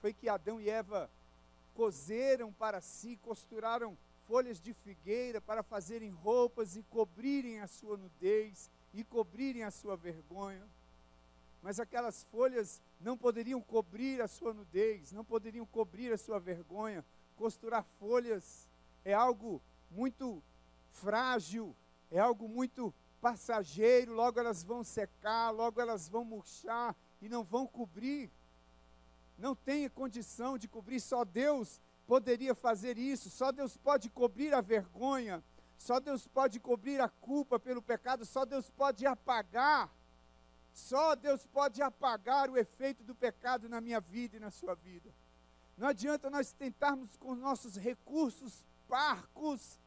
foi 0.00 0.12
que 0.12 0.28
Adão 0.28 0.60
e 0.60 0.70
Eva 0.70 1.10
cozeram 1.74 2.52
para 2.52 2.80
si, 2.80 3.18
costuraram 3.20 3.98
folhas 4.28 4.60
de 4.60 4.72
figueira 4.72 5.40
para 5.40 5.64
fazerem 5.64 6.10
roupas 6.10 6.76
e 6.76 6.82
cobrirem 6.84 7.58
a 7.58 7.66
sua 7.66 7.96
nudez 7.96 8.70
e 8.94 9.02
cobrirem 9.02 9.64
a 9.64 9.72
sua 9.72 9.96
vergonha. 9.96 10.62
Mas 11.60 11.80
aquelas 11.80 12.22
folhas 12.30 12.80
não 13.00 13.18
poderiam 13.18 13.60
cobrir 13.60 14.22
a 14.22 14.28
sua 14.28 14.54
nudez, 14.54 15.10
não 15.10 15.24
poderiam 15.24 15.66
cobrir 15.66 16.12
a 16.12 16.18
sua 16.18 16.38
vergonha. 16.38 17.04
Costurar 17.36 17.84
folhas 17.98 18.68
é 19.04 19.12
algo 19.12 19.60
muito 19.90 20.40
frágil, 20.92 21.74
é 22.12 22.20
algo 22.20 22.48
muito 22.48 22.94
passageiro, 23.20 24.12
logo 24.12 24.38
elas 24.38 24.62
vão 24.62 24.84
secar, 24.84 25.50
logo 25.50 25.80
elas 25.80 26.08
vão 26.08 26.24
murchar 26.24 26.94
e 27.20 27.28
não 27.28 27.42
vão 27.42 27.66
cobrir. 27.66 28.30
Não 29.36 29.56
tem 29.56 29.88
condição 29.88 30.56
de 30.56 30.68
cobrir, 30.68 31.00
só 31.00 31.24
Deus 31.24 31.80
poderia 32.06 32.54
fazer 32.54 32.96
isso, 32.96 33.28
só 33.30 33.50
Deus 33.50 33.76
pode 33.76 34.08
cobrir 34.10 34.54
a 34.54 34.60
vergonha, 34.60 35.42
só 35.76 35.98
Deus 35.98 36.28
pode 36.28 36.60
cobrir 36.60 37.00
a 37.00 37.08
culpa 37.08 37.58
pelo 37.58 37.82
pecado, 37.82 38.24
só 38.24 38.44
Deus 38.44 38.70
pode 38.70 39.04
apagar 39.04 39.90
só 40.72 41.14
Deus 41.14 41.46
pode 41.46 41.82
apagar 41.82 42.48
o 42.48 42.56
efeito 42.56 43.04
do 43.04 43.14
pecado 43.14 43.68
na 43.68 43.80
minha 43.80 44.00
vida 44.00 44.36
e 44.36 44.40
na 44.40 44.50
sua 44.50 44.74
vida. 44.74 45.10
Não 45.76 45.88
adianta 45.88 46.30
nós 46.30 46.52
tentarmos 46.52 47.16
com 47.16 47.34
nossos 47.34 47.76
recursos 47.76 48.66
parcos, 48.88 49.78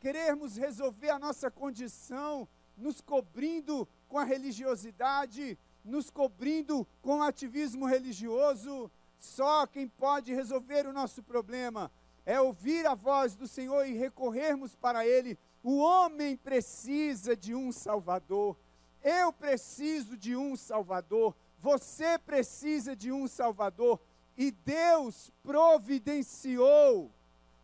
querermos 0.00 0.56
resolver 0.56 1.10
a 1.10 1.18
nossa 1.18 1.50
condição, 1.50 2.48
nos 2.76 3.00
cobrindo 3.00 3.88
com 4.08 4.18
a 4.18 4.24
religiosidade, 4.24 5.58
nos 5.84 6.10
cobrindo 6.10 6.86
com 7.02 7.18
o 7.18 7.22
ativismo 7.22 7.86
religioso. 7.86 8.90
Só 9.18 9.66
quem 9.66 9.88
pode 9.88 10.32
resolver 10.32 10.86
o 10.86 10.92
nosso 10.92 11.22
problema 11.22 11.90
é 12.24 12.40
ouvir 12.40 12.86
a 12.86 12.94
voz 12.94 13.34
do 13.34 13.48
Senhor 13.48 13.86
e 13.86 13.94
recorrermos 13.94 14.76
para 14.76 15.06
Ele. 15.06 15.38
O 15.62 15.78
homem 15.78 16.36
precisa 16.36 17.34
de 17.34 17.54
um 17.54 17.72
Salvador. 17.72 18.56
Eu 19.02 19.32
preciso 19.32 20.16
de 20.16 20.36
um 20.36 20.54
Salvador, 20.56 21.34
você 21.58 22.18
precisa 22.18 22.94
de 22.94 23.10
um 23.10 23.26
Salvador, 23.26 24.00
e 24.36 24.50
Deus 24.50 25.32
providenciou, 25.42 27.10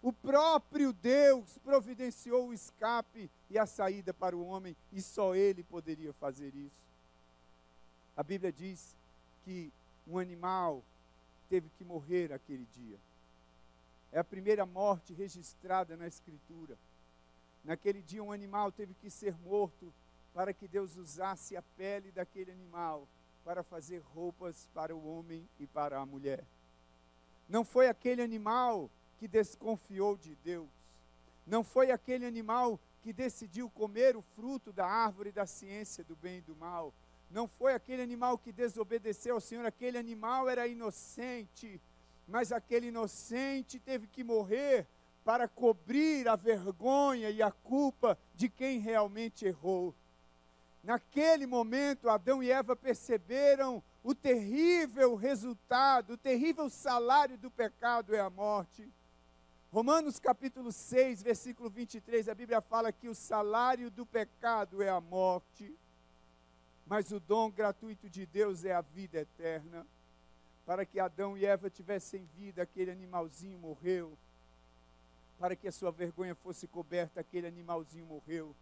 o 0.04 0.12
próprio 0.12 0.92
Deus 0.92 1.56
providenciou 1.64 2.48
o 2.48 2.52
escape 2.52 3.30
e 3.48 3.58
a 3.58 3.64
saída 3.64 4.12
para 4.12 4.36
o 4.36 4.44
homem, 4.46 4.76
e 4.92 5.00
só 5.00 5.34
Ele 5.34 5.62
poderia 5.62 6.12
fazer 6.12 6.54
isso. 6.54 6.84
A 8.14 8.22
Bíblia 8.22 8.52
diz 8.52 8.94
que 9.46 9.72
um 10.06 10.18
animal 10.18 10.82
teve 11.48 11.70
que 11.78 11.84
morrer 11.84 12.34
aquele 12.34 12.66
dia. 12.74 12.98
É 14.12 14.18
a 14.18 14.24
primeira 14.24 14.66
morte 14.66 15.14
registrada 15.14 15.96
na 15.96 16.06
Escritura. 16.06 16.76
Naquele 17.64 18.02
dia, 18.02 18.22
um 18.22 18.30
animal 18.30 18.70
teve 18.70 18.92
que 19.00 19.08
ser 19.08 19.34
morto 19.38 19.90
para 20.34 20.52
que 20.52 20.68
Deus 20.68 20.96
usasse 20.96 21.56
a 21.56 21.62
pele 21.78 22.12
daquele 22.12 22.50
animal 22.50 23.08
para 23.42 23.62
fazer 23.62 24.02
roupas 24.14 24.68
para 24.74 24.94
o 24.94 25.16
homem 25.16 25.48
e 25.58 25.66
para 25.66 25.98
a 25.98 26.04
mulher. 26.04 26.44
Não 27.48 27.64
foi 27.64 27.88
aquele 27.88 28.20
animal 28.20 28.90
que 29.18 29.28
desconfiou 29.28 30.16
de 30.16 30.34
Deus. 30.44 30.68
Não 31.46 31.62
foi 31.62 31.90
aquele 31.90 32.26
animal 32.26 32.78
que 33.02 33.12
decidiu 33.12 33.68
comer 33.68 34.16
o 34.16 34.22
fruto 34.34 34.72
da 34.72 34.86
árvore 34.86 35.30
da 35.30 35.46
ciência 35.46 36.02
do 36.04 36.16
bem 36.16 36.38
e 36.38 36.42
do 36.42 36.56
mal. 36.56 36.92
Não 37.30 37.46
foi 37.46 37.74
aquele 37.74 38.00
animal 38.00 38.38
que 38.38 38.52
desobedeceu 38.52 39.34
ao 39.34 39.40
Senhor. 39.40 39.66
Aquele 39.66 39.98
animal 39.98 40.48
era 40.48 40.66
inocente, 40.66 41.80
mas 42.26 42.52
aquele 42.52 42.86
inocente 42.88 43.78
teve 43.78 44.06
que 44.06 44.24
morrer 44.24 44.86
para 45.24 45.48
cobrir 45.48 46.28
a 46.28 46.36
vergonha 46.36 47.30
e 47.30 47.42
a 47.42 47.50
culpa 47.50 48.16
de 48.34 48.48
quem 48.48 48.78
realmente 48.78 49.46
errou. 49.46 49.94
Naquele 50.82 51.46
momento, 51.46 52.10
Adão 52.10 52.42
e 52.42 52.50
Eva 52.50 52.76
perceberam 52.76 53.82
o 54.02 54.14
terrível 54.14 55.14
resultado, 55.14 56.12
o 56.12 56.16
terrível 56.18 56.68
salário 56.68 57.38
do 57.38 57.50
pecado 57.50 58.14
é 58.14 58.20
a 58.20 58.28
morte. 58.28 58.86
Romanos 59.74 60.20
capítulo 60.20 60.70
6, 60.70 61.20
versículo 61.20 61.68
23, 61.68 62.28
a 62.28 62.34
Bíblia 62.36 62.60
fala 62.60 62.92
que 62.92 63.08
o 63.08 63.14
salário 63.14 63.90
do 63.90 64.06
pecado 64.06 64.80
é 64.80 64.88
a 64.88 65.00
morte, 65.00 65.76
mas 66.86 67.10
o 67.10 67.18
dom 67.18 67.50
gratuito 67.50 68.08
de 68.08 68.24
Deus 68.24 68.64
é 68.64 68.72
a 68.72 68.80
vida 68.80 69.18
eterna. 69.18 69.84
Para 70.64 70.86
que 70.86 71.00
Adão 71.00 71.36
e 71.36 71.44
Eva 71.44 71.68
tivessem 71.68 72.24
vida, 72.36 72.62
aquele 72.62 72.92
animalzinho 72.92 73.58
morreu. 73.58 74.16
Para 75.40 75.56
que 75.56 75.66
a 75.66 75.72
sua 75.72 75.90
vergonha 75.90 76.36
fosse 76.36 76.68
coberta, 76.68 77.18
aquele 77.18 77.48
animalzinho 77.48 78.06
morreu. 78.06 78.54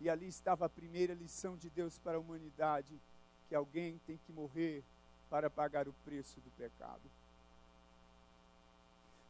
E 0.00 0.08
ali 0.08 0.28
estava 0.28 0.66
a 0.66 0.68
primeira 0.68 1.14
lição 1.14 1.56
de 1.56 1.68
Deus 1.68 1.98
para 1.98 2.16
a 2.16 2.20
humanidade: 2.20 2.96
que 3.48 3.56
alguém 3.56 4.00
tem 4.06 4.20
que 4.24 4.30
morrer 4.30 4.84
para 5.28 5.50
pagar 5.50 5.88
o 5.88 5.94
preço 6.04 6.38
do 6.42 6.50
pecado. 6.52 7.02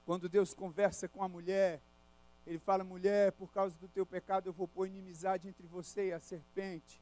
Quando 0.07 0.29
Deus 0.29 0.53
conversa 0.53 1.09
com 1.09 1.23
a 1.23 1.29
mulher, 1.29 1.81
ele 2.47 2.59
fala: 2.59 2.85
mulher, 2.85 3.33
por 3.33 3.51
causa 3.53 3.77
do 3.79 3.89
teu 3.89 4.05
pecado 4.05 4.49
eu 4.49 4.53
vou 4.53 4.69
pôr 4.69 4.87
inimizade 4.87 5.49
entre 5.49 5.67
você 5.67 6.09
e 6.09 6.13
a 6.13 6.21
serpente. 6.21 7.01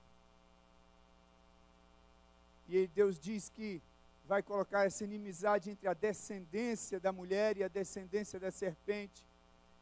E 2.68 2.86
Deus 2.88 3.18
diz 3.18 3.48
que 3.48 3.82
vai 4.26 4.42
colocar 4.42 4.86
essa 4.86 5.04
inimizade 5.04 5.70
entre 5.70 5.88
a 5.88 5.94
descendência 5.94 7.00
da 7.00 7.12
mulher 7.12 7.56
e 7.56 7.64
a 7.64 7.68
descendência 7.68 8.38
da 8.38 8.50
serpente 8.50 9.26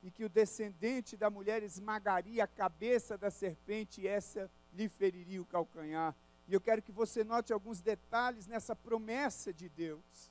e 0.02 0.10
que 0.10 0.24
o 0.24 0.28
descendente 0.28 1.16
da 1.16 1.28
mulher 1.28 1.62
esmagaria 1.62 2.44
a 2.44 2.48
cabeça 2.48 3.18
da 3.18 3.30
serpente 3.30 4.00
e 4.00 4.08
essa 4.08 4.50
lhe 4.72 4.88
feriria 4.88 5.42
o 5.42 5.44
calcanhar. 5.44 6.14
E 6.48 6.54
eu 6.54 6.60
quero 6.60 6.82
que 6.82 6.90
você 6.90 7.22
note 7.22 7.52
alguns 7.52 7.80
detalhes 7.80 8.46
nessa 8.46 8.74
promessa 8.74 9.52
de 9.52 9.68
Deus. 9.68 10.30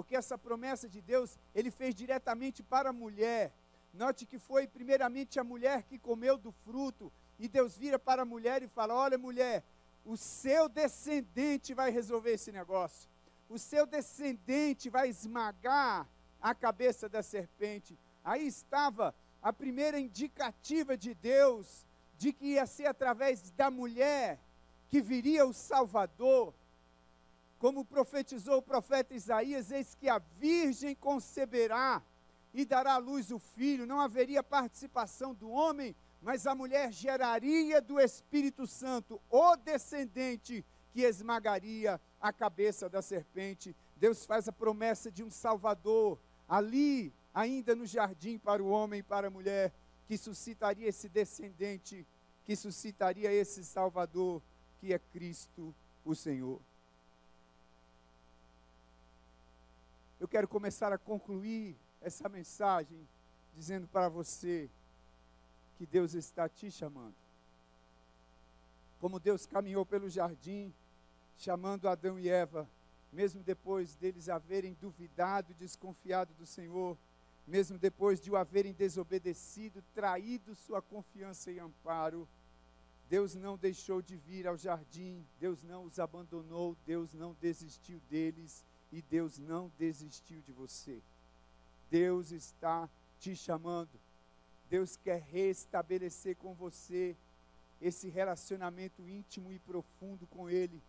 Porque 0.00 0.16
essa 0.16 0.38
promessa 0.38 0.88
de 0.88 1.02
Deus, 1.02 1.38
ele 1.54 1.70
fez 1.70 1.94
diretamente 1.94 2.62
para 2.62 2.88
a 2.88 2.92
mulher. 2.92 3.52
Note 3.92 4.24
que 4.24 4.38
foi 4.38 4.66
primeiramente 4.66 5.38
a 5.38 5.44
mulher 5.44 5.82
que 5.82 5.98
comeu 5.98 6.38
do 6.38 6.50
fruto, 6.50 7.12
e 7.38 7.46
Deus 7.46 7.76
vira 7.76 7.98
para 7.98 8.22
a 8.22 8.24
mulher 8.24 8.62
e 8.62 8.66
fala: 8.66 8.94
Olha, 8.94 9.18
mulher, 9.18 9.62
o 10.06 10.16
seu 10.16 10.70
descendente 10.70 11.74
vai 11.74 11.90
resolver 11.90 12.32
esse 12.32 12.50
negócio. 12.50 13.10
O 13.46 13.58
seu 13.58 13.84
descendente 13.84 14.88
vai 14.88 15.10
esmagar 15.10 16.08
a 16.40 16.54
cabeça 16.54 17.06
da 17.06 17.22
serpente. 17.22 17.98
Aí 18.24 18.46
estava 18.46 19.14
a 19.42 19.52
primeira 19.52 20.00
indicativa 20.00 20.96
de 20.96 21.12
Deus 21.12 21.84
de 22.16 22.32
que 22.32 22.52
ia 22.52 22.64
ser 22.64 22.86
através 22.86 23.50
da 23.50 23.70
mulher 23.70 24.40
que 24.88 25.02
viria 25.02 25.44
o 25.44 25.52
Salvador. 25.52 26.54
Como 27.60 27.84
profetizou 27.84 28.56
o 28.56 28.62
profeta 28.62 29.14
Isaías, 29.14 29.70
eis 29.70 29.94
que 29.94 30.08
a 30.08 30.18
virgem 30.18 30.94
conceberá 30.94 32.02
e 32.54 32.64
dará 32.64 32.94
à 32.94 32.96
luz 32.96 33.30
o 33.30 33.38
filho, 33.38 33.86
não 33.86 34.00
haveria 34.00 34.42
participação 34.42 35.34
do 35.34 35.50
homem, 35.50 35.94
mas 36.22 36.46
a 36.46 36.54
mulher 36.54 36.90
geraria 36.90 37.78
do 37.82 38.00
Espírito 38.00 38.66
Santo 38.66 39.20
o 39.28 39.56
descendente 39.56 40.64
que 40.90 41.02
esmagaria 41.02 42.00
a 42.18 42.32
cabeça 42.32 42.88
da 42.88 43.02
serpente. 43.02 43.76
Deus 43.94 44.24
faz 44.24 44.48
a 44.48 44.52
promessa 44.52 45.10
de 45.10 45.22
um 45.22 45.30
Salvador 45.30 46.18
ali 46.48 47.12
ainda 47.34 47.76
no 47.76 47.84
jardim 47.84 48.38
para 48.38 48.62
o 48.62 48.70
homem 48.70 49.00
e 49.00 49.02
para 49.02 49.28
a 49.28 49.30
mulher, 49.30 49.70
que 50.08 50.16
suscitaria 50.16 50.88
esse 50.88 51.10
descendente, 51.10 52.06
que 52.46 52.56
suscitaria 52.56 53.30
esse 53.30 53.62
Salvador, 53.62 54.40
que 54.80 54.94
é 54.94 54.98
Cristo 54.98 55.74
o 56.06 56.14
Senhor. 56.14 56.58
Eu 60.20 60.28
quero 60.28 60.46
começar 60.46 60.92
a 60.92 60.98
concluir 60.98 61.74
essa 61.98 62.28
mensagem 62.28 63.08
dizendo 63.56 63.88
para 63.88 64.06
você 64.06 64.68
que 65.78 65.86
Deus 65.86 66.12
está 66.12 66.46
te 66.46 66.70
chamando. 66.70 67.14
Como 69.00 69.18
Deus 69.18 69.46
caminhou 69.46 69.86
pelo 69.86 70.10
jardim, 70.10 70.74
chamando 71.38 71.88
Adão 71.88 72.18
e 72.18 72.28
Eva, 72.28 72.68
mesmo 73.10 73.42
depois 73.42 73.94
deles 73.94 74.28
haverem 74.28 74.76
duvidado, 74.78 75.54
desconfiado 75.54 76.34
do 76.34 76.44
Senhor, 76.44 76.98
mesmo 77.46 77.78
depois 77.78 78.20
de 78.20 78.30
o 78.30 78.36
haverem 78.36 78.74
desobedecido, 78.74 79.82
traído 79.94 80.54
sua 80.54 80.82
confiança 80.82 81.50
e 81.50 81.58
amparo, 81.58 82.28
Deus 83.08 83.34
não 83.34 83.56
deixou 83.56 84.02
de 84.02 84.16
vir 84.16 84.46
ao 84.46 84.58
jardim, 84.58 85.26
Deus 85.40 85.62
não 85.62 85.84
os 85.84 85.98
abandonou, 85.98 86.76
Deus 86.84 87.14
não 87.14 87.34
desistiu 87.40 87.98
deles 88.10 88.62
e 88.92 89.02
Deus 89.02 89.38
não 89.38 89.70
desistiu 89.78 90.40
de 90.46 90.52
você. 90.52 90.98
Deus 91.90 92.30
está 92.30 92.88
te 93.20 93.34
chamando. 93.34 93.90
Deus 94.68 94.96
quer 94.96 95.20
restabelecer 95.20 96.36
com 96.36 96.54
você 96.54 97.16
esse 97.80 98.08
relacionamento 98.08 99.08
íntimo 99.08 99.52
e 99.52 99.58
profundo 99.60 100.26
com 100.28 100.48
Ele, 100.48 100.80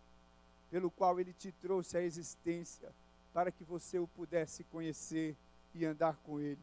pelo 0.70 0.92
qual 0.92 1.20
Ele 1.20 1.34
te 1.34 1.52
trouxe 1.54 1.98
à 1.98 2.02
existência, 2.02 2.92
para 3.34 3.52
que 3.52 3.64
você 3.64 3.98
o 3.98 4.08
pudesse 4.08 4.64
conhecer 4.66 5.36
e 5.74 5.86
andar 5.86 6.18
com 6.18 6.40
Ele. 6.40 6.60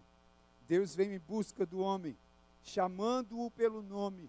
Deus 0.68 0.94
vem 0.94 1.14
em 1.14 1.18
busca 1.18 1.64
do 1.64 1.81
homem, 1.81 2.16
chamando-o 2.62 3.51
pelo 3.53 3.83
nome, 3.83 4.29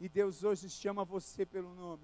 e 0.00 0.08
Deus 0.08 0.42
hoje 0.42 0.68
chama 0.68 1.04
você 1.04 1.46
pelo 1.46 1.74
nome. 1.74 2.02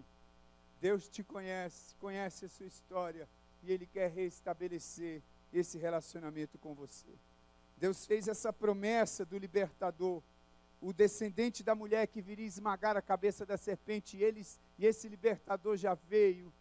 Deus 0.81 1.09
te 1.09 1.23
conhece, 1.23 1.95
conhece 2.01 2.45
a 2.45 2.49
sua 2.49 2.67
história, 2.67 3.29
e 3.63 3.73
Ele 3.73 3.87
quer 3.87 4.11
restabelecer 4.11 5.23
esse 5.53 5.79
relacionamento 5.79 6.59
com 6.59 6.75
você. 6.75 7.09
Deus 7.77 8.07
fez 8.07 8.29
essa 8.29 8.53
promessa 8.53 9.25
do 9.25 9.37
libertador, 9.37 10.23
o 10.81 10.93
descendente 10.93 11.63
da 11.63 11.75
mulher 11.75 12.07
que 12.07 12.21
viria 12.21 12.47
esmagar 12.47 12.97
a 12.97 13.03
cabeça 13.03 13.45
da 13.45 13.57
serpente, 13.57 14.17
e, 14.17 14.23
eles, 14.23 14.59
e 14.79 14.87
esse 14.87 15.09
libertador 15.09 15.77
já 15.77 15.95
veio. 15.95 16.53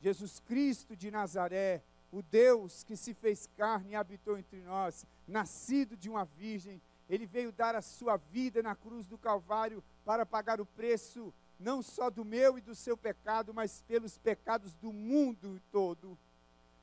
Jesus 0.00 0.40
Cristo 0.40 0.96
de 0.96 1.10
Nazaré, 1.10 1.82
o 2.12 2.22
Deus 2.22 2.82
que 2.82 2.96
se 2.96 3.14
fez 3.14 3.48
carne 3.56 3.92
e 3.92 3.94
habitou 3.94 4.38
entre 4.38 4.60
nós, 4.60 5.06
nascido 5.28 5.96
de 5.96 6.08
uma 6.08 6.24
virgem, 6.24 6.80
ele 7.08 7.26
veio 7.26 7.52
dar 7.52 7.74
a 7.74 7.82
sua 7.82 8.16
vida 8.16 8.62
na 8.62 8.74
cruz 8.74 9.06
do 9.06 9.18
Calvário 9.18 9.82
para 10.04 10.24
pagar 10.24 10.60
o 10.60 10.66
preço 10.66 11.32
não 11.60 11.82
só 11.82 12.10
do 12.10 12.24
meu 12.24 12.58
e 12.58 12.60
do 12.60 12.74
seu 12.74 12.96
pecado, 12.96 13.54
mas 13.54 13.82
pelos 13.86 14.18
pecados 14.18 14.74
do 14.74 14.92
mundo 14.92 15.60
todo, 15.70 16.18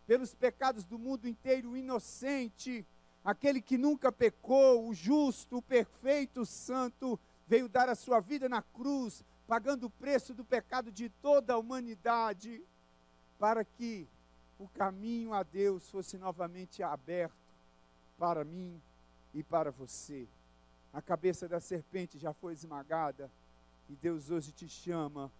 pelos 0.05 0.33
pecados 0.33 0.85
do 0.85 0.97
mundo 0.97 1.27
inteiro 1.27 1.75
inocente 1.75 2.85
aquele 3.27 3.61
que 3.61 3.77
nunca 3.77 4.09
pecou, 4.09 4.87
o 4.87 4.93
justo, 4.93 5.57
o 5.57 5.61
perfeito, 5.61 6.41
o 6.41 6.45
santo, 6.45 7.19
veio 7.45 7.67
dar 7.67 7.89
a 7.89 7.95
sua 7.95 8.21
vida 8.21 8.47
na 8.47 8.61
cruz, 8.61 9.21
pagando 9.45 9.87
o 9.87 9.89
preço 9.89 10.33
do 10.33 10.45
pecado 10.45 10.89
de 10.89 11.09
toda 11.09 11.51
a 11.51 11.57
humanidade, 11.57 12.61
para 13.37 13.65
que 13.65 14.07
o 14.57 14.65
caminho 14.69 15.33
a 15.33 15.43
Deus 15.43 15.89
fosse 15.89 16.17
novamente 16.17 16.81
aberto 16.81 17.35
para 18.17 18.45
mim 18.45 18.81
e 19.33 19.43
para 19.43 19.71
você. 19.71 20.25
A 20.93 21.01
cabeça 21.01 21.49
da 21.49 21.59
serpente 21.59 22.17
já 22.17 22.33
foi 22.33 22.53
esmagada 22.53 23.29
e 23.89 23.95
Deus 23.95 24.29
hoje 24.29 24.51
te 24.51 24.67
chama 24.67 25.31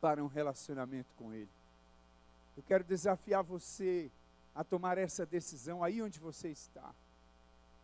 para 0.00 0.22
um 0.22 0.26
relacionamento 0.26 1.08
com 1.18 1.32
Ele. 1.32 1.48
Eu 2.56 2.62
quero 2.62 2.84
desafiar 2.84 3.42
você 3.42 4.10
a 4.54 4.64
tomar 4.64 4.98
essa 4.98 5.24
decisão 5.24 5.82
aí 5.84 6.02
onde 6.02 6.18
você 6.18 6.48
está. 6.48 6.92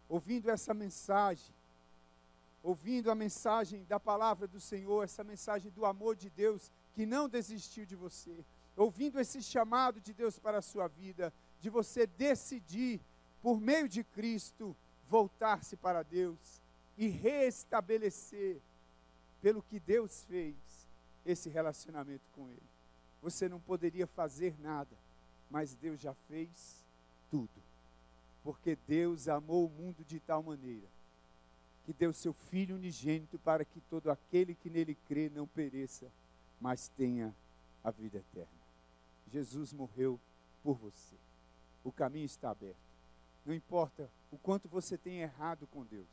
Ouvindo 0.08 0.50
essa 0.50 0.74
mensagem, 0.74 1.54
ouvindo 2.62 3.10
a 3.10 3.14
mensagem 3.14 3.84
da 3.84 4.00
palavra 4.00 4.46
do 4.46 4.60
Senhor, 4.60 5.04
essa 5.04 5.22
mensagem 5.22 5.70
do 5.72 5.86
amor 5.86 6.16
de 6.16 6.30
Deus 6.30 6.70
que 6.94 7.06
não 7.06 7.28
desistiu 7.28 7.84
de 7.84 7.94
você, 7.94 8.44
ouvindo 8.76 9.20
esse 9.20 9.42
chamado 9.42 10.00
de 10.00 10.12
Deus 10.12 10.38
para 10.38 10.58
a 10.58 10.62
sua 10.62 10.88
vida, 10.88 11.32
de 11.60 11.70
você 11.70 12.06
decidir, 12.06 13.00
por 13.42 13.60
meio 13.60 13.88
de 13.88 14.02
Cristo, 14.02 14.74
voltar-se 15.08 15.76
para 15.76 16.02
Deus 16.02 16.60
e 16.98 17.08
restabelecer, 17.08 18.60
pelo 19.46 19.62
que 19.62 19.78
Deus 19.78 20.24
fez, 20.24 20.56
esse 21.24 21.48
relacionamento 21.48 22.24
com 22.34 22.48
Ele. 22.48 22.62
Você 23.22 23.48
não 23.48 23.60
poderia 23.60 24.04
fazer 24.04 24.52
nada 24.60 24.96
mas 25.50 25.74
Deus 25.74 26.00
já 26.00 26.14
fez 26.28 26.84
tudo. 27.30 27.48
Porque 28.42 28.76
Deus 28.86 29.28
amou 29.28 29.66
o 29.66 29.70
mundo 29.70 30.04
de 30.04 30.20
tal 30.20 30.42
maneira 30.42 30.86
que 31.84 31.92
deu 31.92 32.12
seu 32.12 32.32
Filho 32.32 32.74
unigênito 32.74 33.38
para 33.38 33.64
que 33.64 33.80
todo 33.82 34.10
aquele 34.10 34.56
que 34.56 34.68
nele 34.68 34.96
crê 35.06 35.30
não 35.32 35.46
pereça, 35.46 36.10
mas 36.60 36.88
tenha 36.96 37.32
a 37.84 37.92
vida 37.92 38.18
eterna. 38.18 38.48
Jesus 39.32 39.72
morreu 39.72 40.18
por 40.64 40.76
você. 40.76 41.14
O 41.84 41.92
caminho 41.92 42.26
está 42.26 42.50
aberto. 42.50 42.74
Não 43.44 43.54
importa 43.54 44.10
o 44.32 44.38
quanto 44.38 44.68
você 44.68 44.98
tenha 44.98 45.22
errado 45.22 45.68
com 45.68 45.84
Deus. 45.84 46.08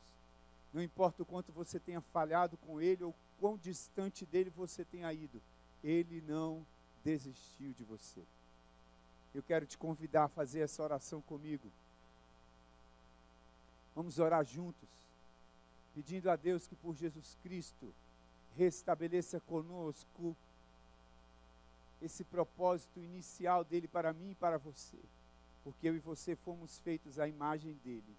Não 0.74 0.82
importa 0.82 1.22
o 1.22 1.26
quanto 1.26 1.52
você 1.52 1.80
tenha 1.80 2.02
falhado 2.02 2.58
com 2.58 2.82
Ele 2.82 3.04
ou 3.04 3.14
quão 3.40 3.56
distante 3.56 4.26
dele 4.26 4.50
você 4.50 4.84
tenha 4.84 5.10
ido. 5.10 5.40
Ele 5.82 6.22
não 6.26 6.66
desistiu 7.02 7.72
de 7.72 7.84
você 7.84 8.20
eu 9.34 9.42
quero 9.42 9.66
te 9.66 9.76
convidar 9.76 10.24
a 10.24 10.28
fazer 10.28 10.60
essa 10.60 10.82
oração 10.82 11.20
comigo. 11.22 11.68
Vamos 13.94 14.18
orar 14.18 14.44
juntos, 14.44 14.88
pedindo 15.94 16.30
a 16.30 16.36
Deus 16.36 16.66
que 16.66 16.76
por 16.76 16.94
Jesus 16.94 17.36
Cristo 17.42 17.92
restabeleça 18.56 19.40
conosco 19.40 20.36
esse 22.00 22.22
propósito 22.22 23.00
inicial 23.00 23.64
dele 23.64 23.88
para 23.88 24.12
mim 24.12 24.30
e 24.30 24.34
para 24.36 24.56
você, 24.56 24.98
porque 25.64 25.88
eu 25.88 25.96
e 25.96 26.00
você 26.00 26.36
fomos 26.36 26.78
feitos 26.78 27.18
à 27.18 27.26
imagem 27.26 27.74
dele, 27.84 28.16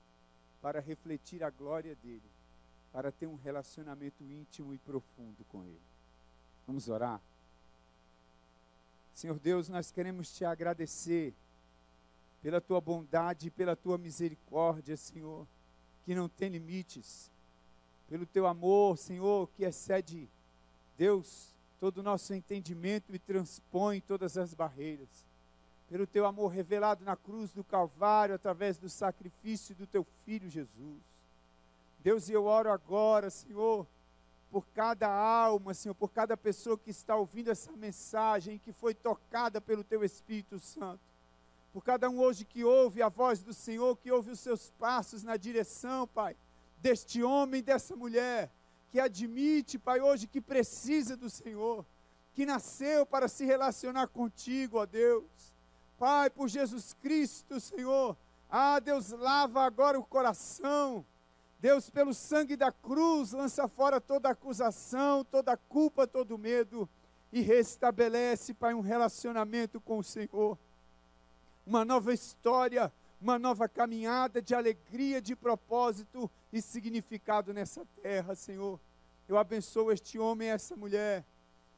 para 0.61 0.81
refletir 0.81 1.43
a 1.43 1.49
glória 1.49 1.95
dele, 2.03 2.23
para 2.95 3.11
ter 3.11 3.27
um 3.27 3.35
relacionamento 3.35 4.23
íntimo 4.23 4.73
e 4.73 4.77
profundo 4.77 5.43
com 5.49 5.61
ele. 5.65 5.81
Vamos 6.65 6.87
orar? 6.87 7.19
Senhor 9.13 9.37
Deus, 9.37 9.67
nós 9.67 9.91
queremos 9.91 10.33
te 10.33 10.45
agradecer 10.45 11.33
pela 12.41 12.61
tua 12.61 12.79
bondade 12.79 13.51
pela 13.51 13.75
tua 13.75 13.97
misericórdia, 13.97 14.95
Senhor, 14.95 15.45
que 16.05 16.15
não 16.15 16.29
tem 16.29 16.47
limites, 16.47 17.29
pelo 18.07 18.25
teu 18.25 18.47
amor, 18.47 18.97
Senhor, 18.97 19.49
que 19.57 19.65
excede, 19.65 20.29
Deus, 20.97 21.53
todo 21.81 21.97
o 21.97 22.03
nosso 22.03 22.33
entendimento 22.33 23.13
e 23.13 23.19
transpõe 23.19 23.99
todas 23.99 24.37
as 24.37 24.53
barreiras, 24.53 25.25
pelo 25.89 26.07
teu 26.07 26.25
amor 26.25 26.47
revelado 26.47 27.03
na 27.03 27.17
cruz 27.17 27.51
do 27.51 27.63
Calvário 27.63 28.35
através 28.35 28.77
do 28.77 28.87
sacrifício 28.87 29.75
do 29.75 29.85
teu 29.85 30.07
Filho 30.23 30.49
Jesus. 30.49 31.14
Deus, 32.05 32.29
e 32.29 32.33
eu 32.33 32.45
oro 32.45 32.71
agora, 32.71 33.31
Senhor, 33.31 33.87
por 34.51 34.67
cada 34.67 35.09
alma, 35.09 35.73
Senhor, 35.73 35.95
por 35.95 36.11
cada 36.11 36.37
pessoa 36.37 36.77
que 36.77 36.91
está 36.91 37.15
ouvindo 37.15 37.49
essa 37.49 37.71
mensagem, 37.71 38.59
que 38.59 38.71
foi 38.71 38.93
tocada 38.93 39.59
pelo 39.59 39.83
Teu 39.83 40.03
Espírito 40.03 40.59
Santo. 40.59 41.01
Por 41.73 41.83
cada 41.83 42.07
um 42.07 42.19
hoje 42.19 42.45
que 42.45 42.63
ouve 42.63 43.01
a 43.01 43.09
voz 43.09 43.41
do 43.41 43.55
Senhor, 43.55 43.97
que 43.97 44.11
ouve 44.11 44.29
os 44.29 44.39
seus 44.39 44.69
passos 44.77 45.23
na 45.23 45.35
direção, 45.35 46.05
Pai, 46.05 46.37
deste 46.77 47.23
homem, 47.23 47.63
dessa 47.63 47.95
mulher, 47.95 48.51
que 48.91 48.99
admite, 48.99 49.79
Pai, 49.79 49.99
hoje 49.99 50.27
que 50.27 50.39
precisa 50.39 51.17
do 51.17 51.27
Senhor, 51.27 51.83
que 52.35 52.45
nasceu 52.45 53.03
para 53.03 53.27
se 53.27 53.45
relacionar 53.45 54.09
contigo, 54.09 54.77
ó 54.77 54.85
Deus. 54.85 55.55
Pai, 55.97 56.29
por 56.29 56.49
Jesus 56.49 56.93
Cristo, 56.93 57.59
Senhor. 57.59 58.15
Ah, 58.47 58.79
Deus, 58.79 59.09
lava 59.09 59.63
agora 59.63 59.97
o 59.97 60.05
coração 60.05 61.03
Deus, 61.59 61.89
pelo 61.89 62.13
sangue 62.13 62.55
da 62.55 62.71
cruz, 62.71 63.31
lança 63.31 63.67
fora 63.67 63.99
toda 63.99 64.29
acusação, 64.29 65.23
toda 65.23 65.57
culpa, 65.57 66.05
todo 66.05 66.37
medo 66.37 66.87
e 67.31 67.41
restabelece, 67.41 68.53
Pai, 68.53 68.73
um 68.73 68.81
relacionamento 68.81 69.81
com 69.81 69.97
o 69.97 70.03
Senhor. 70.03 70.57
Uma 71.65 71.83
nova 71.83 72.13
história, 72.13 72.91
uma 73.19 73.39
nova 73.39 73.67
caminhada 73.67 74.41
de 74.41 74.53
alegria, 74.53 75.21
de 75.21 75.35
propósito 75.35 76.29
e 76.53 76.61
significado 76.61 77.53
nessa 77.53 77.85
terra, 78.01 78.35
Senhor. 78.35 78.79
Eu 79.27 79.37
abençoo 79.37 79.91
este 79.91 80.19
homem 80.19 80.47
e 80.47 80.51
essa 80.51 80.75
mulher 80.75 81.25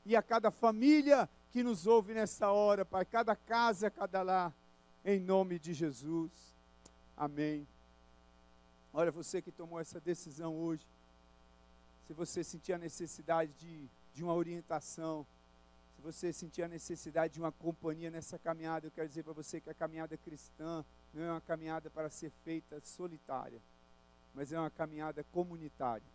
e 0.06 0.16
a 0.16 0.22
cada 0.22 0.52
família 0.52 1.30
que 1.52 1.64
nos 1.64 1.88
ouve 1.88 2.14
nessa 2.14 2.52
hora, 2.52 2.86
Pai, 2.86 3.06
cada 3.06 3.36
casa, 3.36 3.90
cada 3.90 4.22
lar, 4.22 4.54
em 5.04 5.20
nome 5.20 5.58
de 5.58 5.74
Jesus. 5.74 6.32
Amém. 7.16 7.68
Olha, 9.00 9.12
você 9.12 9.44
que 9.44 9.52
tomou 9.52 9.80
essa 9.80 10.00
decisão 10.00 10.56
hoje 10.58 10.84
se 12.08 12.14
você 12.14 12.44
sentir 12.44 12.74
a 12.74 12.80
necessidade 12.80 13.54
de, 13.60 13.88
de 14.12 14.24
uma 14.24 14.34
orientação, 14.34 15.24
se 15.96 16.02
você 16.02 16.34
sentir 16.34 16.64
a 16.64 16.68
necessidade 16.68 17.36
de 17.36 17.40
uma 17.40 17.52
companhia 17.52 18.10
nessa 18.10 18.40
caminhada, 18.40 18.88
eu 18.88 18.92
quero 18.92 19.08
dizer 19.08 19.22
para 19.22 19.34
você 19.34 19.62
que 19.62 19.70
a 19.70 19.74
caminhada 19.76 20.18
cristã 20.18 20.84
não 21.14 21.24
é 21.24 21.30
uma 21.30 21.42
caminhada 21.42 21.92
para 21.92 22.10
ser 22.10 22.32
feita 22.44 22.82
solitária, 22.84 23.62
mas 24.34 24.52
é 24.52 24.60
uma 24.60 24.72
caminhada 24.72 25.24
comunitária. 25.26 26.08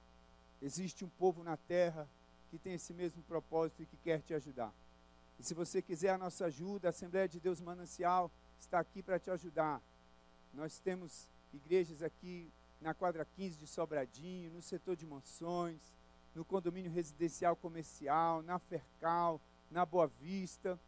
Existe 0.61 1.05
um 1.05 1.09
povo 1.21 1.45
na 1.45 1.57
terra 1.57 2.09
que 2.51 2.59
tem 2.59 2.75
esse 2.75 2.92
mesmo 2.92 3.23
propósito 3.23 3.85
e 3.85 3.87
que 3.87 3.97
quer 3.99 4.23
te 4.23 4.35
ajudar. 4.35 4.75
E 5.38 5.45
se 5.45 5.55
você 5.55 5.81
quiser 5.81 6.11
a 6.11 6.18
nossa 6.18 6.47
ajuda, 6.47 6.88
a 6.88 6.90
Assembleia 6.90 7.29
de 7.29 7.38
Deus 7.38 7.61
Manancial 7.61 8.29
está 8.59 8.81
aqui 8.81 9.05
para 9.05 9.21
te 9.21 9.31
ajudar. 9.31 9.81
Nós 10.53 10.81
temos 10.81 11.29
igrejas 11.55 12.03
aqui 12.03 12.51
na 12.83 12.92
quadra 12.92 13.25
15 13.25 13.59
de 13.59 13.66
Sobradinho, 13.66 14.51
no 14.51 14.61
setor 14.61 14.97
de 14.97 15.07
mansões, 15.07 15.81
no 16.35 16.45
condomínio 16.45 16.90
residencial 16.90 17.55
comercial, 17.57 18.42
na 18.42 18.59
Fercal, 18.59 19.40
na 19.71 19.87
Boa 19.87 20.09
Vista. 20.21 20.79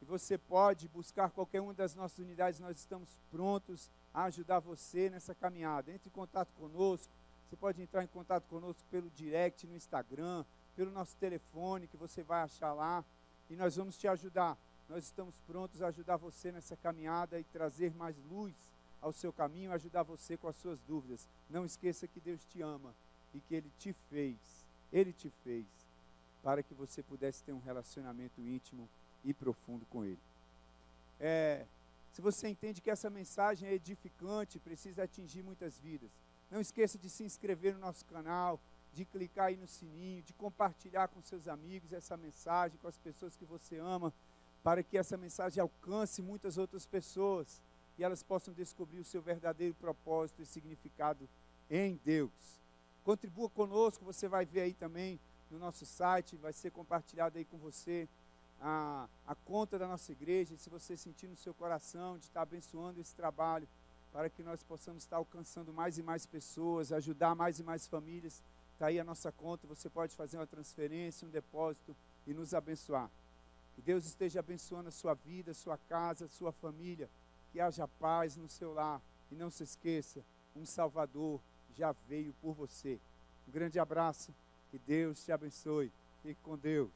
E 0.00 0.04
você 0.04 0.38
pode 0.38 0.88
buscar 0.88 1.30
qualquer 1.30 1.60
uma 1.60 1.74
das 1.74 1.94
nossas 1.94 2.18
unidades, 2.18 2.60
nós 2.60 2.78
estamos 2.78 3.08
prontos 3.30 3.90
a 4.12 4.24
ajudar 4.24 4.60
você 4.60 5.10
nessa 5.10 5.34
caminhada. 5.34 5.92
Entre 5.92 6.08
em 6.08 6.12
contato 6.12 6.48
conosco, 6.58 7.12
você 7.48 7.56
pode 7.56 7.80
entrar 7.80 8.02
em 8.02 8.08
contato 8.08 8.44
conosco 8.48 8.82
pelo 8.90 9.10
direct 9.10 9.66
no 9.66 9.76
Instagram, 9.76 10.44
pelo 10.74 10.90
nosso 10.90 11.16
telefone 11.16 11.86
que 11.86 11.96
você 11.96 12.22
vai 12.22 12.42
achar 12.42 12.72
lá 12.72 13.04
e 13.48 13.56
nós 13.56 13.76
vamos 13.76 13.96
te 13.96 14.08
ajudar. 14.08 14.56
Nós 14.88 15.04
estamos 15.04 15.34
prontos 15.46 15.82
a 15.82 15.88
ajudar 15.88 16.16
você 16.16 16.50
nessa 16.52 16.76
caminhada 16.76 17.38
e 17.38 17.44
trazer 17.44 17.94
mais 17.94 18.16
luz 18.30 18.54
ao 19.06 19.12
seu 19.12 19.32
caminho, 19.32 19.72
ajudar 19.72 20.02
você 20.02 20.36
com 20.36 20.48
as 20.48 20.56
suas 20.56 20.80
dúvidas. 20.80 21.28
Não 21.48 21.64
esqueça 21.64 22.08
que 22.08 22.20
Deus 22.20 22.44
te 22.46 22.60
ama 22.60 22.92
e 23.32 23.40
que 23.40 23.54
Ele 23.54 23.70
te 23.78 23.94
fez, 24.10 24.36
Ele 24.92 25.12
te 25.12 25.30
fez, 25.44 25.64
para 26.42 26.62
que 26.62 26.74
você 26.74 27.02
pudesse 27.02 27.42
ter 27.44 27.52
um 27.52 27.60
relacionamento 27.60 28.40
íntimo 28.40 28.88
e 29.24 29.32
profundo 29.32 29.86
com 29.86 30.04
Ele. 30.04 30.18
É, 31.20 31.64
se 32.12 32.20
você 32.20 32.48
entende 32.48 32.80
que 32.80 32.90
essa 32.90 33.08
mensagem 33.08 33.68
é 33.68 33.74
edificante, 33.74 34.58
precisa 34.58 35.04
atingir 35.04 35.42
muitas 35.42 35.78
vidas, 35.78 36.10
não 36.50 36.60
esqueça 36.60 36.98
de 36.98 37.08
se 37.08 37.22
inscrever 37.22 37.74
no 37.74 37.80
nosso 37.80 38.04
canal, 38.06 38.60
de 38.92 39.04
clicar 39.04 39.46
aí 39.46 39.56
no 39.56 39.68
sininho, 39.68 40.22
de 40.22 40.32
compartilhar 40.32 41.08
com 41.08 41.22
seus 41.22 41.46
amigos 41.46 41.92
essa 41.92 42.16
mensagem, 42.16 42.78
com 42.80 42.88
as 42.88 42.98
pessoas 42.98 43.36
que 43.36 43.44
você 43.44 43.78
ama, 43.78 44.12
para 44.64 44.82
que 44.82 44.98
essa 44.98 45.16
mensagem 45.16 45.60
alcance 45.60 46.20
muitas 46.22 46.58
outras 46.58 46.86
pessoas 46.86 47.60
e 47.98 48.04
elas 48.04 48.22
possam 48.22 48.52
descobrir 48.52 49.00
o 49.00 49.04
seu 49.04 49.22
verdadeiro 49.22 49.74
propósito 49.74 50.42
e 50.42 50.46
significado 50.46 51.28
em 51.70 51.98
Deus. 52.04 52.30
Contribua 53.04 53.48
conosco, 53.48 54.04
você 54.04 54.28
vai 54.28 54.44
ver 54.44 54.60
aí 54.60 54.74
também 54.74 55.18
no 55.50 55.58
nosso 55.58 55.86
site, 55.86 56.36
vai 56.36 56.52
ser 56.52 56.70
compartilhado 56.70 57.38
aí 57.38 57.44
com 57.44 57.56
você 57.56 58.08
a, 58.60 59.08
a 59.26 59.34
conta 59.34 59.78
da 59.78 59.86
nossa 59.86 60.10
igreja, 60.12 60.56
se 60.56 60.68
você 60.68 60.96
sentir 60.96 61.28
no 61.28 61.36
seu 61.36 61.54
coração 61.54 62.18
de 62.18 62.24
estar 62.24 62.42
abençoando 62.42 63.00
esse 63.00 63.14
trabalho, 63.14 63.68
para 64.12 64.30
que 64.30 64.42
nós 64.42 64.62
possamos 64.62 65.02
estar 65.02 65.16
alcançando 65.16 65.72
mais 65.72 65.98
e 65.98 66.02
mais 66.02 66.26
pessoas, 66.26 66.90
ajudar 66.90 67.34
mais 67.34 67.58
e 67.58 67.62
mais 67.62 67.86
famílias 67.86 68.42
Está 68.76 68.88
aí 68.88 69.00
a 69.00 69.04
nossa 69.04 69.32
conta, 69.32 69.66
você 69.66 69.88
pode 69.88 70.14
fazer 70.14 70.36
uma 70.36 70.46
transferência, 70.46 71.26
um 71.26 71.30
depósito 71.30 71.96
e 72.26 72.34
nos 72.34 72.52
abençoar. 72.52 73.10
Que 73.74 73.80
Deus 73.80 74.04
esteja 74.04 74.40
abençoando 74.40 74.90
a 74.90 74.92
sua 74.92 75.14
vida, 75.14 75.52
a 75.52 75.54
sua 75.54 75.78
casa, 75.78 76.26
a 76.26 76.28
sua 76.28 76.52
família. 76.52 77.08
Que 77.52 77.60
haja 77.60 77.88
paz 77.88 78.36
no 78.36 78.48
seu 78.48 78.72
lar. 78.72 79.00
E 79.30 79.34
não 79.34 79.50
se 79.50 79.64
esqueça, 79.64 80.24
um 80.54 80.64
Salvador 80.64 81.40
já 81.74 81.92
veio 82.08 82.32
por 82.40 82.54
você. 82.54 82.98
Um 83.48 83.50
grande 83.50 83.78
abraço. 83.78 84.32
Que 84.70 84.78
Deus 84.78 85.24
te 85.24 85.32
abençoe. 85.32 85.92
Fique 86.22 86.40
com 86.42 86.56
Deus. 86.56 86.90